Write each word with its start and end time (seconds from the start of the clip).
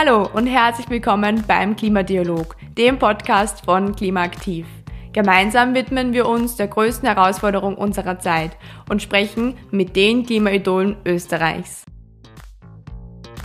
Hallo 0.00 0.28
und 0.32 0.46
herzlich 0.46 0.88
willkommen 0.90 1.42
beim 1.48 1.74
Klimadialog, 1.74 2.54
dem 2.76 3.00
Podcast 3.00 3.64
von 3.64 3.96
Klimaaktiv. 3.96 4.64
Gemeinsam 5.12 5.74
widmen 5.74 6.12
wir 6.12 6.28
uns 6.28 6.54
der 6.54 6.68
größten 6.68 7.08
Herausforderung 7.08 7.74
unserer 7.74 8.20
Zeit 8.20 8.52
und 8.88 9.02
sprechen 9.02 9.54
mit 9.72 9.96
den 9.96 10.24
Klimaidolen 10.24 10.98
Österreichs. 11.04 11.84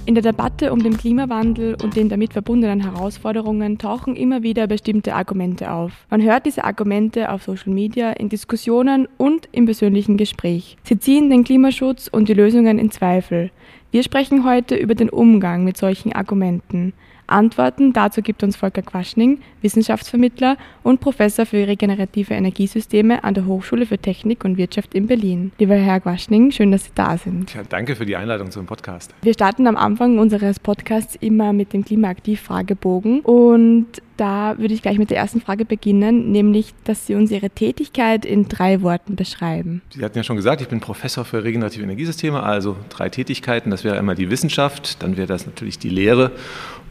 In 0.06 0.14
der 0.14 0.22
Debatte 0.22 0.72
um 0.72 0.84
den 0.84 0.96
Klimawandel 0.96 1.76
und 1.82 1.96
den 1.96 2.10
damit 2.10 2.34
verbundenen 2.34 2.82
Herausforderungen 2.82 3.80
tauchen 3.80 4.16
immer 4.16 4.44
wieder 4.44 4.68
bestimmte 4.68 5.16
Argumente 5.16 5.72
auf. 5.72 6.06
Man 6.12 6.22
hört 6.22 6.46
diese 6.46 6.66
Argumente 6.66 7.32
auf 7.32 7.42
Social 7.42 7.74
Media, 7.74 8.12
in 8.12 8.30
Diskussionen 8.30 9.08
und 9.18 9.50
im 9.54 9.66
persönlichen 9.66 10.18
Gespräch. 10.18 10.78
Sie 10.84 11.00
ziehen 11.00 11.32
den 11.32 11.46
Klimaschutz 11.46 12.10
und 12.10 12.30
die 12.30 12.36
Lösungen 12.36 12.78
in 12.78 12.92
Zweifel. 12.92 13.50
Wir 13.94 14.02
sprechen 14.02 14.44
heute 14.44 14.76
über 14.76 14.96
den 14.96 15.12
Umgang 15.12 15.64
mit 15.64 15.78
solchen 15.78 16.14
Argumenten. 16.14 16.94
Antworten 17.28 17.94
dazu 17.94 18.24
gibt 18.24 18.42
uns 18.42 18.56
Volker 18.56 18.82
Quaschning, 18.82 19.40
Wissenschaftsvermittler 19.62 20.58
und 20.82 21.00
Professor 21.00 21.46
für 21.46 21.68
regenerative 21.68 22.34
Energiesysteme 22.34 23.24
an 23.24 23.36
der 23.36 23.46
Hochschule 23.46 23.86
für 23.86 24.00
Technik 24.00 24.46
und 24.46 24.58
Wirtschaft 24.58 24.96
in 24.96 25.06
Berlin. 25.06 25.52
Lieber 25.60 25.76
Herr 25.76 26.00
Quaschning, 26.00 26.50
schön, 26.50 26.72
dass 26.72 26.86
Sie 26.86 26.92
da 26.96 27.18
sind. 27.18 27.54
Ja, 27.54 27.62
danke 27.70 27.96
für 27.96 28.08
die 28.08 28.16
Einladung 28.16 28.50
zum 28.50 28.66
Podcast. 28.66 29.14
Wir 29.22 29.36
starten 29.36 29.68
am 29.68 29.78
Anfang 29.78 30.18
unseres 30.18 30.60
Podcasts 30.60 31.16
immer 31.22 31.54
mit 31.54 31.72
dem 31.72 31.86
Klimaaktiv-Fragebogen 31.86 33.20
und 33.20 33.86
da 34.18 34.58
würde 34.58 34.74
ich 34.74 34.82
gleich 34.82 34.98
mit 34.98 35.10
der 35.10 35.18
ersten 35.18 35.42
Frage 35.42 35.66
beginnen, 35.66 36.32
nämlich, 36.32 36.74
dass 36.84 37.08
Sie 37.08 37.16
uns 37.16 37.32
Ihre 37.32 37.50
Tätigkeit 37.50 38.26
in 38.26 38.48
drei 38.48 38.82
Worten 38.82 39.16
beschreiben. 39.16 39.82
Sie 39.94 40.04
hatten 40.04 40.18
ja 40.18 40.24
schon 40.24 40.36
gesagt, 40.36 40.62
ich 40.62 40.68
bin 40.68 40.80
Professor 40.80 41.26
für 41.26 41.44
regenerative 41.44 41.84
Energiesysteme, 41.84 42.42
also 42.44 42.76
drei 42.90 43.10
Tätigkeiten. 43.10 43.70
Das 43.72 43.84
wäre 43.84 43.98
einmal 43.98 44.16
die 44.16 44.30
Wissenschaft, 44.30 45.02
dann 45.02 45.18
wäre 45.18 45.28
das 45.28 45.46
natürlich 45.46 45.80
die 45.80 45.90
Lehre 45.90 46.32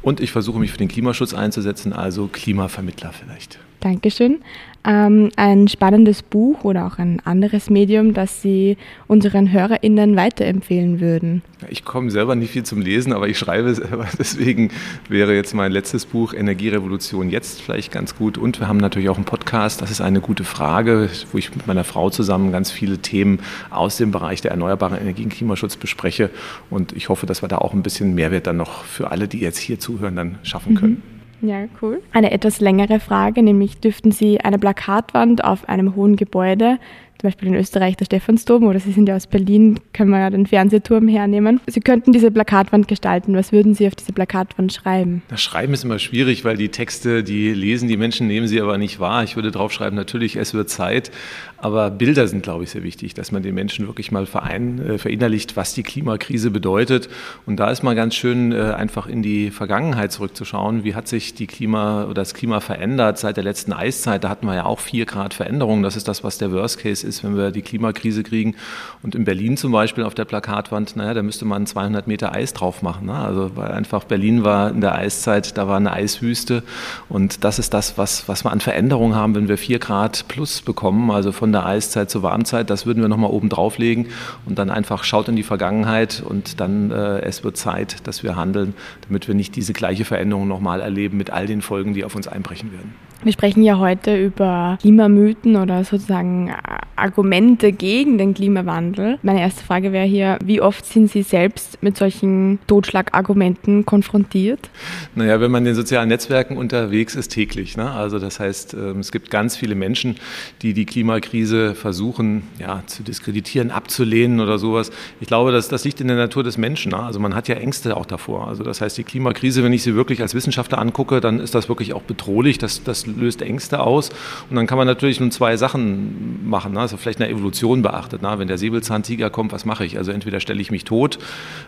und 0.02 0.20
ich 0.20 0.32
versuche 0.32 0.58
mich 0.58 0.72
für 0.72 0.78
den 0.78 0.88
Klimaschutz 0.88 1.32
einzusetzen, 1.34 1.92
also 1.92 2.28
Klimavermittler 2.30 3.12
vielleicht. 3.12 3.58
Dankeschön 3.80 4.40
ähm, 4.84 5.30
ein 5.36 5.68
spannendes 5.68 6.22
Buch 6.22 6.64
oder 6.64 6.86
auch 6.86 6.98
ein 6.98 7.20
anderes 7.24 7.70
Medium, 7.70 8.14
das 8.14 8.42
Sie 8.42 8.76
unseren 9.06 9.52
HörerInnen 9.52 10.16
weiterempfehlen 10.16 11.00
würden? 11.00 11.42
Ich 11.68 11.84
komme 11.84 12.10
selber 12.10 12.34
nicht 12.34 12.50
viel 12.50 12.64
zum 12.64 12.80
Lesen, 12.80 13.12
aber 13.12 13.28
ich 13.28 13.38
schreibe 13.38 13.74
selber. 13.74 14.06
Deswegen 14.18 14.70
wäre 15.08 15.34
jetzt 15.34 15.54
mein 15.54 15.70
letztes 15.70 16.06
Buch 16.06 16.34
Energierevolution 16.34 17.30
jetzt 17.30 17.62
vielleicht 17.62 17.92
ganz 17.92 18.16
gut. 18.16 18.38
Und 18.38 18.58
wir 18.58 18.68
haben 18.68 18.78
natürlich 18.78 19.08
auch 19.08 19.16
einen 19.16 19.24
Podcast. 19.24 19.82
Das 19.82 19.90
ist 19.90 20.00
eine 20.00 20.20
gute 20.20 20.44
Frage, 20.44 21.08
wo 21.30 21.38
ich 21.38 21.54
mit 21.54 21.66
meiner 21.66 21.84
Frau 21.84 22.10
zusammen 22.10 22.50
ganz 22.50 22.70
viele 22.70 22.98
Themen 22.98 23.38
aus 23.70 23.96
dem 23.96 24.10
Bereich 24.10 24.40
der 24.40 24.50
erneuerbaren 24.50 24.98
Energien 24.98 25.26
und 25.26 25.32
Klimaschutz 25.32 25.76
bespreche. 25.76 26.30
Und 26.70 26.92
ich 26.92 27.08
hoffe, 27.08 27.26
dass 27.26 27.42
wir 27.42 27.48
da 27.48 27.58
auch 27.58 27.72
ein 27.72 27.82
bisschen 27.82 28.14
Mehrwert 28.14 28.46
dann 28.46 28.56
noch 28.56 28.84
für 28.84 29.10
alle, 29.10 29.28
die 29.28 29.38
jetzt 29.38 29.58
hier 29.58 29.78
zuhören, 29.78 30.16
dann 30.16 30.38
schaffen 30.42 30.74
können. 30.74 30.92
Mhm. 30.92 31.11
Ja, 31.42 31.64
cool. 31.82 32.00
Eine 32.12 32.30
etwas 32.30 32.60
längere 32.60 33.00
Frage, 33.00 33.42
nämlich 33.42 33.80
dürften 33.80 34.12
Sie 34.12 34.40
eine 34.40 34.60
Plakatwand 34.60 35.44
auf 35.44 35.68
einem 35.68 35.96
hohen 35.96 36.14
Gebäude 36.14 36.78
zum 37.22 37.28
Beispiel 37.28 37.48
in 37.50 37.54
Österreich 37.54 37.96
der 37.96 38.06
Stephansdom 38.06 38.64
oder 38.64 38.80
Sie 38.80 38.90
sind 38.90 39.08
ja 39.08 39.14
aus 39.14 39.28
Berlin, 39.28 39.78
können 39.92 40.10
wir 40.10 40.18
ja 40.18 40.30
den 40.30 40.44
Fernsehturm 40.44 41.06
hernehmen. 41.06 41.60
Sie 41.68 41.78
könnten 41.78 42.10
diese 42.10 42.32
Plakatwand 42.32 42.88
gestalten. 42.88 43.36
Was 43.36 43.52
würden 43.52 43.74
Sie 43.74 43.86
auf 43.86 43.94
diese 43.94 44.12
Plakatwand 44.12 44.72
schreiben? 44.72 45.22
Das 45.28 45.40
Schreiben 45.40 45.72
ist 45.72 45.84
immer 45.84 46.00
schwierig, 46.00 46.44
weil 46.44 46.56
die 46.56 46.70
Texte, 46.70 47.22
die 47.22 47.54
lesen 47.54 47.88
die 47.88 47.96
Menschen, 47.96 48.26
nehmen 48.26 48.48
sie 48.48 48.60
aber 48.60 48.76
nicht 48.76 48.98
wahr. 48.98 49.22
Ich 49.22 49.36
würde 49.36 49.52
draufschreiben, 49.52 49.94
natürlich, 49.94 50.34
es 50.34 50.52
wird 50.52 50.68
Zeit. 50.68 51.12
Aber 51.58 51.92
Bilder 51.92 52.26
sind, 52.26 52.42
glaube 52.42 52.64
ich, 52.64 52.70
sehr 52.70 52.82
wichtig, 52.82 53.14
dass 53.14 53.30
man 53.30 53.44
den 53.44 53.54
Menschen 53.54 53.86
wirklich 53.86 54.10
mal 54.10 54.26
verein, 54.26 54.80
äh, 54.80 54.98
verinnerlicht, 54.98 55.56
was 55.56 55.74
die 55.74 55.84
Klimakrise 55.84 56.50
bedeutet. 56.50 57.08
Und 57.46 57.60
da 57.60 57.70
ist 57.70 57.84
mal 57.84 57.94
ganz 57.94 58.16
schön, 58.16 58.50
äh, 58.50 58.56
einfach 58.56 59.06
in 59.06 59.22
die 59.22 59.52
Vergangenheit 59.52 60.10
zurückzuschauen. 60.10 60.82
Wie 60.82 60.96
hat 60.96 61.06
sich 61.06 61.34
die 61.34 61.46
Klima 61.46 62.02
oder 62.06 62.14
das 62.14 62.34
Klima 62.34 62.58
verändert 62.58 63.18
seit 63.18 63.36
der 63.36 63.44
letzten 63.44 63.72
Eiszeit? 63.72 64.24
Da 64.24 64.28
hatten 64.28 64.46
wir 64.46 64.56
ja 64.56 64.64
auch 64.64 64.80
vier 64.80 65.06
Grad 65.06 65.34
Veränderung. 65.34 65.84
Das 65.84 65.94
ist 65.94 66.08
das, 66.08 66.24
was 66.24 66.36
der 66.36 66.50
Worst 66.50 66.80
Case 66.80 67.06
ist 67.06 67.11
ist, 67.12 67.24
wenn 67.24 67.36
wir 67.36 67.50
die 67.50 67.62
Klimakrise 67.62 68.22
kriegen. 68.22 68.54
Und 69.02 69.14
in 69.14 69.24
Berlin 69.24 69.56
zum 69.56 69.72
Beispiel 69.72 70.04
auf 70.04 70.14
der 70.14 70.24
Plakatwand, 70.24 70.96
naja, 70.96 71.14
da 71.14 71.22
müsste 71.22 71.44
man 71.44 71.66
200 71.66 72.06
Meter 72.06 72.32
Eis 72.34 72.52
drauf 72.54 72.82
machen. 72.82 73.06
Ne? 73.06 73.14
Also 73.14 73.52
weil 73.54 73.70
einfach 73.72 74.04
Berlin 74.04 74.44
war 74.44 74.70
in 74.70 74.80
der 74.80 74.94
Eiszeit, 74.94 75.56
da 75.58 75.68
war 75.68 75.76
eine 75.76 75.92
Eiswüste. 75.92 76.62
Und 77.08 77.44
das 77.44 77.58
ist 77.58 77.74
das, 77.74 77.98
was, 77.98 78.28
was 78.28 78.44
wir 78.44 78.50
an 78.50 78.60
Veränderungen 78.60 79.14
haben, 79.14 79.34
wenn 79.34 79.48
wir 79.48 79.58
4 79.58 79.78
Grad 79.78 80.26
plus 80.28 80.62
bekommen, 80.62 81.10
also 81.10 81.32
von 81.32 81.52
der 81.52 81.66
Eiszeit 81.66 82.10
zur 82.10 82.22
Warmzeit. 82.22 82.70
Das 82.70 82.86
würden 82.86 83.02
wir 83.02 83.08
nochmal 83.08 83.30
oben 83.30 83.48
drauflegen 83.48 84.06
und 84.46 84.58
dann 84.58 84.70
einfach 84.70 85.04
schaut 85.04 85.28
in 85.28 85.36
die 85.36 85.42
Vergangenheit 85.42 86.22
und 86.26 86.60
dann 86.60 86.90
äh, 86.90 87.20
es 87.20 87.44
wird 87.44 87.56
Zeit, 87.56 88.06
dass 88.06 88.22
wir 88.22 88.36
handeln, 88.36 88.74
damit 89.06 89.28
wir 89.28 89.34
nicht 89.34 89.54
diese 89.56 89.72
gleiche 89.72 90.04
Veränderung 90.04 90.48
nochmal 90.48 90.80
erleben 90.80 91.16
mit 91.18 91.30
all 91.30 91.46
den 91.46 91.62
Folgen, 91.62 91.94
die 91.94 92.04
auf 92.04 92.14
uns 92.14 92.28
einbrechen 92.28 92.72
werden. 92.72 92.94
Wir 93.24 93.32
sprechen 93.32 93.62
ja 93.62 93.78
heute 93.78 94.16
über 94.16 94.78
Klimamythen 94.80 95.54
oder 95.54 95.84
sozusagen 95.84 96.52
Argumente 96.96 97.70
gegen 97.70 98.18
den 98.18 98.34
Klimawandel. 98.34 99.18
Meine 99.22 99.40
erste 99.40 99.64
Frage 99.64 99.92
wäre 99.92 100.06
hier, 100.06 100.38
wie 100.44 100.60
oft 100.60 100.84
sind 100.84 101.08
Sie 101.08 101.22
selbst 101.22 101.80
mit 101.82 101.96
solchen 101.96 102.58
Totschlagargumenten 102.66 103.86
konfrontiert? 103.86 104.70
Naja, 105.14 105.40
wenn 105.40 105.52
man 105.52 105.62
in 105.62 105.66
den 105.66 105.74
sozialen 105.76 106.08
Netzwerken 106.08 106.56
unterwegs 106.56 107.14
ist, 107.14 107.28
täglich. 107.28 107.76
Ne? 107.76 107.88
Also 107.90 108.18
das 108.18 108.40
heißt, 108.40 108.74
ähm, 108.74 108.98
es 108.98 109.12
gibt 109.12 109.30
ganz 109.30 109.56
viele 109.56 109.76
Menschen, 109.76 110.16
die 110.62 110.74
die 110.74 110.84
Klimakrise 110.84 111.76
versuchen 111.76 112.42
ja, 112.58 112.82
zu 112.86 113.04
diskreditieren, 113.04 113.70
abzulehnen 113.70 114.40
oder 114.40 114.58
sowas. 114.58 114.90
Ich 115.20 115.28
glaube, 115.28 115.52
das, 115.52 115.68
das 115.68 115.84
liegt 115.84 116.00
in 116.00 116.08
der 116.08 116.16
Natur 116.16 116.42
des 116.42 116.58
Menschen. 116.58 116.90
Ne? 116.90 116.98
Also 116.98 117.20
man 117.20 117.36
hat 117.36 117.46
ja 117.46 117.54
Ängste 117.54 117.96
auch 117.96 118.06
davor. 118.06 118.48
Also 118.48 118.64
das 118.64 118.80
heißt, 118.80 118.98
die 118.98 119.04
Klimakrise, 119.04 119.62
wenn 119.62 119.72
ich 119.72 119.84
sie 119.84 119.94
wirklich 119.94 120.22
als 120.22 120.34
Wissenschaftler 120.34 120.78
angucke, 120.78 121.20
dann 121.20 121.38
ist 121.38 121.54
das 121.54 121.68
wirklich 121.68 121.94
auch 121.94 122.02
bedrohlich. 122.02 122.58
Das, 122.58 122.82
das 122.82 123.06
löst 123.16 123.42
Ängste 123.42 123.80
aus. 123.80 124.10
Und 124.50 124.56
dann 124.56 124.66
kann 124.66 124.78
man 124.78 124.86
natürlich 124.86 125.20
nun 125.20 125.30
zwei 125.30 125.56
Sachen 125.56 126.48
machen. 126.48 126.72
Ne? 126.72 126.80
Also 126.80 126.96
vielleicht 126.96 127.20
eine 127.20 127.30
Evolution 127.30 127.82
beachtet. 127.82 128.20
Na? 128.22 128.38
Wenn 128.38 128.48
der 128.48 128.58
Säbelzahntiger 128.58 129.30
kommt, 129.30 129.52
was 129.52 129.64
mache 129.64 129.84
ich? 129.84 129.98
Also 129.98 130.12
entweder 130.12 130.40
stelle 130.40 130.60
ich 130.60 130.70
mich 130.70 130.84
tot, 130.84 131.18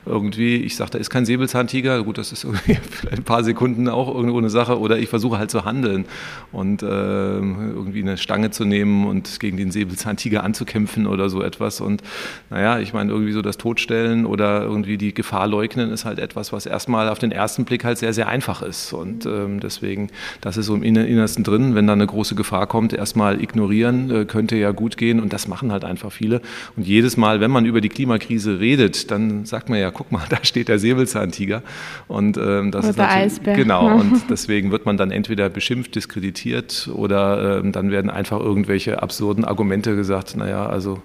irgendwie, 0.07 0.57
ich 0.57 0.77
sage, 0.77 0.93
da 0.93 0.99
ist 0.99 1.11
kein 1.11 1.25
Säbelzahntiger, 1.25 2.03
gut, 2.05 2.19
das 2.19 2.33
ist 2.33 2.45
irgendwie 2.45 2.79
ein 3.11 3.25
paar 3.25 3.45
Sekunden 3.45 3.89
auch 3.89 4.15
irgendwo 4.15 4.39
eine 4.39 4.51
Sache, 4.51 4.79
oder 4.79 4.99
ich 4.99 5.09
versuche 5.09 5.39
halt 5.39 5.51
zu 5.51 5.65
handeln 5.65 6.05
und 6.53 6.83
äh, 6.83 6.87
irgendwie 6.87 8.03
eine 8.03 8.17
Stange 8.17 8.51
zu 8.51 8.65
nehmen 8.65 9.07
und 9.07 9.41
gegen 9.41 9.57
den 9.57 9.71
Säbelzahntiger 9.71 10.45
anzukämpfen 10.45 11.07
oder 11.07 11.29
so 11.29 11.43
etwas. 11.43 11.81
Und 11.81 12.03
naja, 12.51 12.79
ich 12.79 12.93
meine, 12.93 13.11
irgendwie 13.11 13.33
so 13.33 13.43
das 13.43 13.57
Todstellen 13.57 14.27
oder 14.27 14.63
irgendwie 14.63 14.99
die 14.99 15.15
Gefahr 15.15 15.47
leugnen 15.47 15.91
ist 15.91 16.05
halt 16.05 16.19
etwas, 16.19 16.53
was 16.53 16.67
erstmal 16.67 17.09
auf 17.09 17.19
den 17.19 17.33
ersten 17.33 17.65
Blick 17.65 17.85
halt 17.85 17.99
sehr, 17.99 18.13
sehr 18.13 18.29
einfach 18.29 18.63
ist. 18.63 18.93
Und 18.93 19.27
ähm, 19.27 19.61
deswegen, 19.61 20.11
das 20.41 20.57
ist 20.57 20.67
so 20.67 20.75
im 20.75 20.83
Innersten 20.83 21.34
drin, 21.43 21.75
wenn 21.75 21.87
da 21.87 21.95
eine 21.95 22.07
große 22.07 22.35
Gefahr 22.35 22.67
kommt, 22.67 22.93
erstmal 22.93 23.43
ignorieren, 23.43 24.11
äh, 24.11 24.25
könnte 24.25 24.57
ja 24.57 24.71
gut 24.71 24.97
gehen 24.97 25.21
und 25.21 25.33
das 25.33 25.49
machen 25.49 25.73
halt 25.73 25.85
einfach 25.85 26.13
viele. 26.13 26.41
Und 26.77 26.87
jedes 26.87 27.17
Mal, 27.17 27.41
wenn 27.41 27.51
man 27.51 27.67
über 27.67 27.81
die 27.81 27.89
Klimakrise 27.89 28.61
redet, 28.61 29.11
dann 29.11 29.45
sagt 29.45 29.69
man 29.69 29.79
ja, 29.79 29.91
guck 29.91 30.13
mal, 30.13 30.23
da 30.31 30.39
steht 30.43 30.69
der 30.69 30.79
Säbelzahntiger 30.79 31.63
und 32.07 32.37
ähm, 32.37 32.71
das 32.71 32.85
oder 32.85 32.91
ist 32.91 32.99
der 32.99 33.11
Eisbär. 33.11 33.57
genau 33.57 33.95
und 34.01 34.31
deswegen 34.31 34.71
wird 34.71 34.87
man 34.87 34.97
dann 34.97 35.11
entweder 35.11 35.49
beschimpft, 35.49 35.95
diskreditiert 35.95 36.89
oder 36.95 37.59
ähm, 37.59 37.73
dann 37.73 37.91
werden 37.91 38.11
einfach 38.11 38.41
irgendwelche 38.41 39.03
absurden 39.03 39.45
Argumente 39.45 39.97
gesagt. 39.97 40.37
Naja, 40.37 40.67
also 40.67 41.03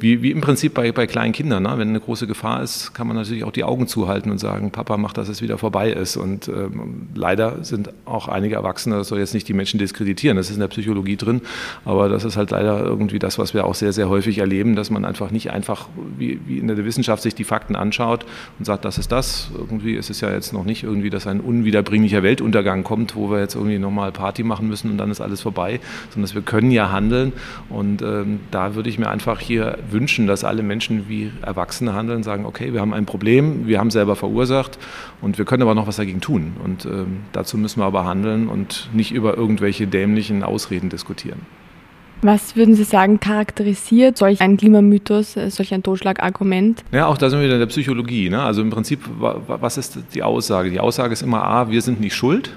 wie, 0.00 0.22
wie 0.22 0.30
im 0.30 0.40
Prinzip 0.40 0.74
bei, 0.74 0.92
bei 0.92 1.06
kleinen 1.06 1.32
Kindern, 1.32 1.62
ne? 1.62 1.72
wenn 1.76 1.88
eine 1.88 2.00
große 2.00 2.26
Gefahr 2.26 2.62
ist, 2.62 2.94
kann 2.94 3.06
man 3.06 3.16
natürlich 3.16 3.44
auch 3.44 3.52
die 3.52 3.64
Augen 3.64 3.86
zuhalten 3.86 4.30
und 4.30 4.38
sagen, 4.38 4.70
Papa, 4.70 4.96
mach, 4.96 5.12
dass 5.12 5.28
es 5.28 5.40
wieder 5.40 5.58
vorbei 5.58 5.90
ist. 5.90 6.16
Und 6.16 6.48
ähm, 6.48 7.08
leider 7.14 7.64
sind 7.64 7.90
auch 8.04 8.28
einige 8.28 8.56
Erwachsene, 8.56 8.96
das 8.96 9.08
soll 9.08 9.18
jetzt 9.18 9.34
nicht 9.34 9.48
die 9.48 9.54
Menschen 9.56 9.78
diskreditieren, 9.78 10.36
das 10.36 10.48
ist 10.48 10.56
in 10.56 10.60
der 10.60 10.68
Psychologie 10.68 11.16
drin, 11.16 11.40
aber 11.84 12.08
das 12.08 12.24
ist 12.24 12.36
halt 12.36 12.50
leider 12.50 12.84
irgendwie 12.84 13.18
das, 13.18 13.38
was 13.38 13.54
wir 13.54 13.66
auch 13.66 13.74
sehr, 13.74 13.92
sehr 13.92 14.08
häufig 14.08 14.38
erleben, 14.38 14.76
dass 14.76 14.90
man 14.90 15.04
einfach 15.04 15.30
nicht 15.30 15.50
einfach 15.50 15.88
wie, 16.18 16.40
wie 16.46 16.58
in 16.58 16.68
der 16.68 16.84
Wissenschaft 16.84 17.22
sich 17.22 17.34
die 17.34 17.44
Fakten 17.44 17.76
anschaut 17.76 18.26
und 18.58 18.64
sagt, 18.64 18.84
das 18.84 18.98
ist 18.98 19.12
das. 19.12 19.50
Irgendwie 19.56 19.94
ist 19.94 20.10
es 20.10 20.20
ja 20.20 20.30
jetzt 20.30 20.52
noch 20.52 20.64
nicht 20.64 20.82
irgendwie, 20.82 21.10
dass 21.10 21.26
ein 21.26 21.40
unwiederbringlicher 21.40 22.22
Weltuntergang 22.22 22.84
kommt, 22.84 23.16
wo 23.16 23.30
wir 23.30 23.40
jetzt 23.40 23.54
irgendwie 23.54 23.78
nochmal 23.78 24.12
Party 24.12 24.42
machen 24.42 24.68
müssen 24.68 24.90
und 24.90 24.98
dann 24.98 25.10
ist 25.10 25.20
alles 25.20 25.40
vorbei, 25.40 25.80
sondern 26.10 26.22
dass 26.22 26.34
wir 26.34 26.42
können 26.42 26.70
ja 26.70 26.90
handeln. 26.90 27.32
Und 27.68 28.02
ähm, 28.02 28.40
da 28.50 28.74
würde 28.74 28.88
ich 28.88 28.98
mir 28.98 29.08
einfach 29.08 29.40
hier 29.40 29.78
wünschen, 29.90 30.26
dass 30.26 30.44
alle 30.44 30.62
Menschen 30.62 31.08
wie 31.08 31.30
Erwachsene 31.42 31.94
handeln, 31.94 32.22
sagen, 32.22 32.44
okay, 32.44 32.72
wir 32.72 32.80
haben 32.80 32.94
ein 32.94 33.06
Problem, 33.06 33.66
wir 33.66 33.78
haben 33.78 33.90
selber 33.90 34.16
verursacht 34.16 34.78
und 35.20 35.38
wir 35.38 35.44
können 35.44 35.62
aber 35.62 35.74
noch 35.74 35.86
was 35.86 35.96
dagegen 35.96 36.20
tun. 36.20 36.52
Und 36.62 36.84
ähm, 36.84 37.18
dazu 37.32 37.58
müssen 37.58 37.80
wir 37.80 37.86
aber 37.86 38.04
handeln 38.04 38.48
und 38.48 38.90
nicht 38.92 39.12
über 39.12 39.34
irgendwelche 39.46 39.86
dämlichen 39.86 40.42
Ausreden 40.42 40.90
diskutieren. 40.90 41.40
Was 42.22 42.56
würden 42.56 42.74
Sie 42.74 42.82
sagen, 42.82 43.20
charakterisiert 43.20 44.18
solch 44.18 44.40
ein 44.40 44.56
Klimamythos, 44.56 45.36
äh, 45.36 45.50
solch 45.50 45.72
ein 45.72 45.82
Totschlagargument? 45.82 46.82
Ja, 46.90 47.06
auch 47.06 47.18
da 47.18 47.30
sind 47.30 47.38
wir 47.38 47.44
wieder 47.44 47.54
in 47.54 47.60
der 47.60 47.66
Psychologie. 47.66 48.28
Ne? 48.28 48.42
Also 48.42 48.62
im 48.62 48.70
Prinzip, 48.70 49.00
was 49.18 49.76
ist 49.76 49.98
die 50.14 50.22
Aussage? 50.22 50.70
Die 50.70 50.80
Aussage 50.80 51.12
ist 51.12 51.22
immer 51.22 51.44
A, 51.44 51.70
wir 51.70 51.82
sind 51.82 52.00
nicht 52.00 52.14
schuld. 52.14 52.56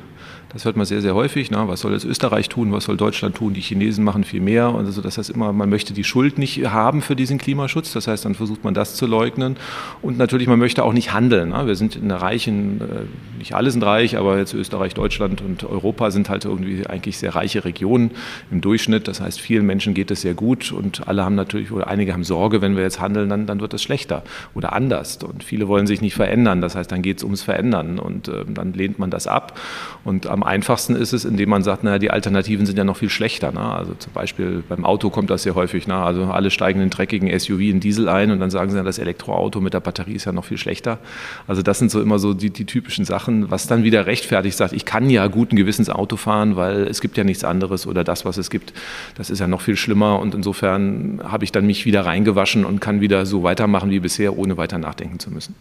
Das 0.51 0.65
hört 0.65 0.75
man 0.75 0.85
sehr, 0.87 1.01
sehr 1.01 1.13
häufig. 1.13 1.51
Na, 1.51 1.67
was 1.67 1.81
soll 1.81 1.93
jetzt 1.93 2.05
Österreich 2.05 2.49
tun? 2.49 2.71
Was 2.71 2.85
soll 2.85 2.97
Deutschland 2.97 3.35
tun? 3.35 3.53
Die 3.53 3.61
Chinesen 3.61 4.03
machen 4.03 4.23
viel 4.23 4.41
mehr. 4.41 4.73
Und 4.73 4.85
also 4.87 4.99
das 4.99 5.19
heißt 5.19 5.29
immer, 5.29 5.53
man 5.53 5.69
möchte 5.69 5.93
die 5.93 6.03
Schuld 6.03 6.39
nicht 6.39 6.65
haben 6.65 7.03
für 7.03 7.15
diesen 7.15 7.37
Klimaschutz. 7.37 7.93
Das 7.93 8.07
heißt, 8.07 8.25
dann 8.25 8.33
versucht 8.33 8.63
man 8.63 8.73
das 8.73 8.95
zu 8.95 9.05
leugnen. 9.05 9.57
Und 10.01 10.17
natürlich, 10.17 10.47
man 10.47 10.57
möchte 10.57 10.83
auch 10.83 10.93
nicht 10.93 11.13
handeln. 11.13 11.49
Na. 11.49 11.67
Wir 11.67 11.75
sind 11.75 11.95
in 11.95 12.09
der 12.09 12.17
reichen, 12.17 12.81
äh, 12.81 13.37
nicht 13.37 13.53
alle 13.53 13.69
sind 13.69 13.83
reich, 13.83 14.17
aber 14.17 14.39
jetzt 14.39 14.55
Österreich, 14.55 14.95
Deutschland 14.95 15.41
und 15.41 15.63
Europa 15.63 16.09
sind 16.09 16.29
halt 16.29 16.45
irgendwie 16.45 16.87
eigentlich 16.87 17.19
sehr 17.19 17.35
reiche 17.35 17.63
Regionen 17.63 18.09
im 18.49 18.61
Durchschnitt. 18.61 19.07
Das 19.07 19.21
heißt, 19.21 19.39
vielen 19.39 19.67
Menschen 19.67 19.93
geht 19.93 20.09
es 20.09 20.21
sehr 20.21 20.33
gut 20.33 20.71
und 20.71 21.07
alle 21.07 21.23
haben 21.23 21.35
natürlich, 21.35 21.71
oder 21.71 21.87
einige 21.87 22.13
haben 22.13 22.23
Sorge, 22.23 22.59
wenn 22.63 22.75
wir 22.75 22.81
jetzt 22.81 22.99
handeln, 22.99 23.29
dann, 23.29 23.45
dann 23.45 23.61
wird 23.61 23.75
es 23.75 23.83
schlechter 23.83 24.23
oder 24.55 24.73
anders. 24.73 25.19
Und 25.21 25.43
viele 25.43 25.67
wollen 25.67 25.85
sich 25.85 26.01
nicht 26.01 26.15
verändern. 26.15 26.59
Das 26.59 26.75
heißt, 26.75 26.91
dann 26.91 27.03
geht 27.03 27.17
es 27.17 27.23
ums 27.23 27.43
Verändern 27.43 27.99
und 27.99 28.29
äh, 28.29 28.45
dann 28.47 28.73
lehnt 28.73 28.97
man 28.97 29.11
das 29.11 29.27
ab. 29.27 29.59
Und 30.03 30.25
am 30.25 30.38
einfachsten 30.43 30.95
ist 30.95 31.13
es, 31.13 31.25
indem 31.25 31.49
man 31.49 31.63
sagt, 31.63 31.83
naja, 31.83 31.99
die 31.99 32.11
Alternativen 32.11 32.65
sind 32.65 32.77
ja 32.77 32.83
noch 32.83 32.97
viel 32.97 33.09
schlechter. 33.09 33.51
Ne? 33.51 33.61
Also 33.61 33.93
zum 33.93 34.13
Beispiel 34.13 34.63
beim 34.67 34.85
Auto 34.85 35.09
kommt 35.09 35.29
das 35.29 35.43
sehr 35.43 35.55
häufig. 35.55 35.87
Ne? 35.87 35.95
Also 35.95 36.23
alle 36.25 36.51
steigen 36.51 36.81
in 36.81 36.89
dreckigen 36.89 37.37
SUV 37.39 37.59
in 37.61 37.79
Diesel 37.79 38.09
ein 38.09 38.31
und 38.31 38.39
dann 38.39 38.49
sagen 38.49 38.71
sie, 38.71 38.77
ja, 38.77 38.83
das 38.83 38.99
Elektroauto 38.99 39.61
mit 39.61 39.73
der 39.73 39.79
Batterie 39.79 40.13
ist 40.13 40.25
ja 40.25 40.31
noch 40.31 40.45
viel 40.45 40.57
schlechter. 40.57 40.99
Also 41.47 41.61
das 41.61 41.79
sind 41.79 41.91
so 41.91 42.01
immer 42.01 42.19
so 42.19 42.33
die, 42.33 42.49
die 42.49 42.65
typischen 42.65 43.05
Sachen, 43.05 43.49
was 43.51 43.67
dann 43.67 43.83
wieder 43.83 44.05
rechtfertigt 44.05 44.57
sagt, 44.57 44.73
ich 44.73 44.85
kann 44.85 45.09
ja 45.09 45.27
guten 45.27 45.55
Gewissens 45.55 45.89
Auto 45.89 46.17
fahren, 46.17 46.55
weil 46.55 46.83
es 46.83 47.01
gibt 47.01 47.17
ja 47.17 47.23
nichts 47.23 47.43
anderes 47.43 47.87
oder 47.87 48.03
das, 48.03 48.25
was 48.25 48.37
es 48.37 48.49
gibt, 48.49 48.73
das 49.15 49.29
ist 49.29 49.39
ja 49.39 49.47
noch 49.47 49.61
viel 49.61 49.75
schlimmer 49.75 50.19
und 50.19 50.35
insofern 50.35 51.21
habe 51.23 51.43
ich 51.43 51.51
dann 51.51 51.65
mich 51.65 51.85
wieder 51.85 52.05
reingewaschen 52.05 52.65
und 52.65 52.81
kann 52.81 53.01
wieder 53.01 53.25
so 53.25 53.43
weitermachen 53.43 53.89
wie 53.89 53.99
bisher, 53.99 54.37
ohne 54.37 54.57
weiter 54.57 54.77
nachdenken 54.77 55.19
zu 55.19 55.31
müssen. 55.31 55.55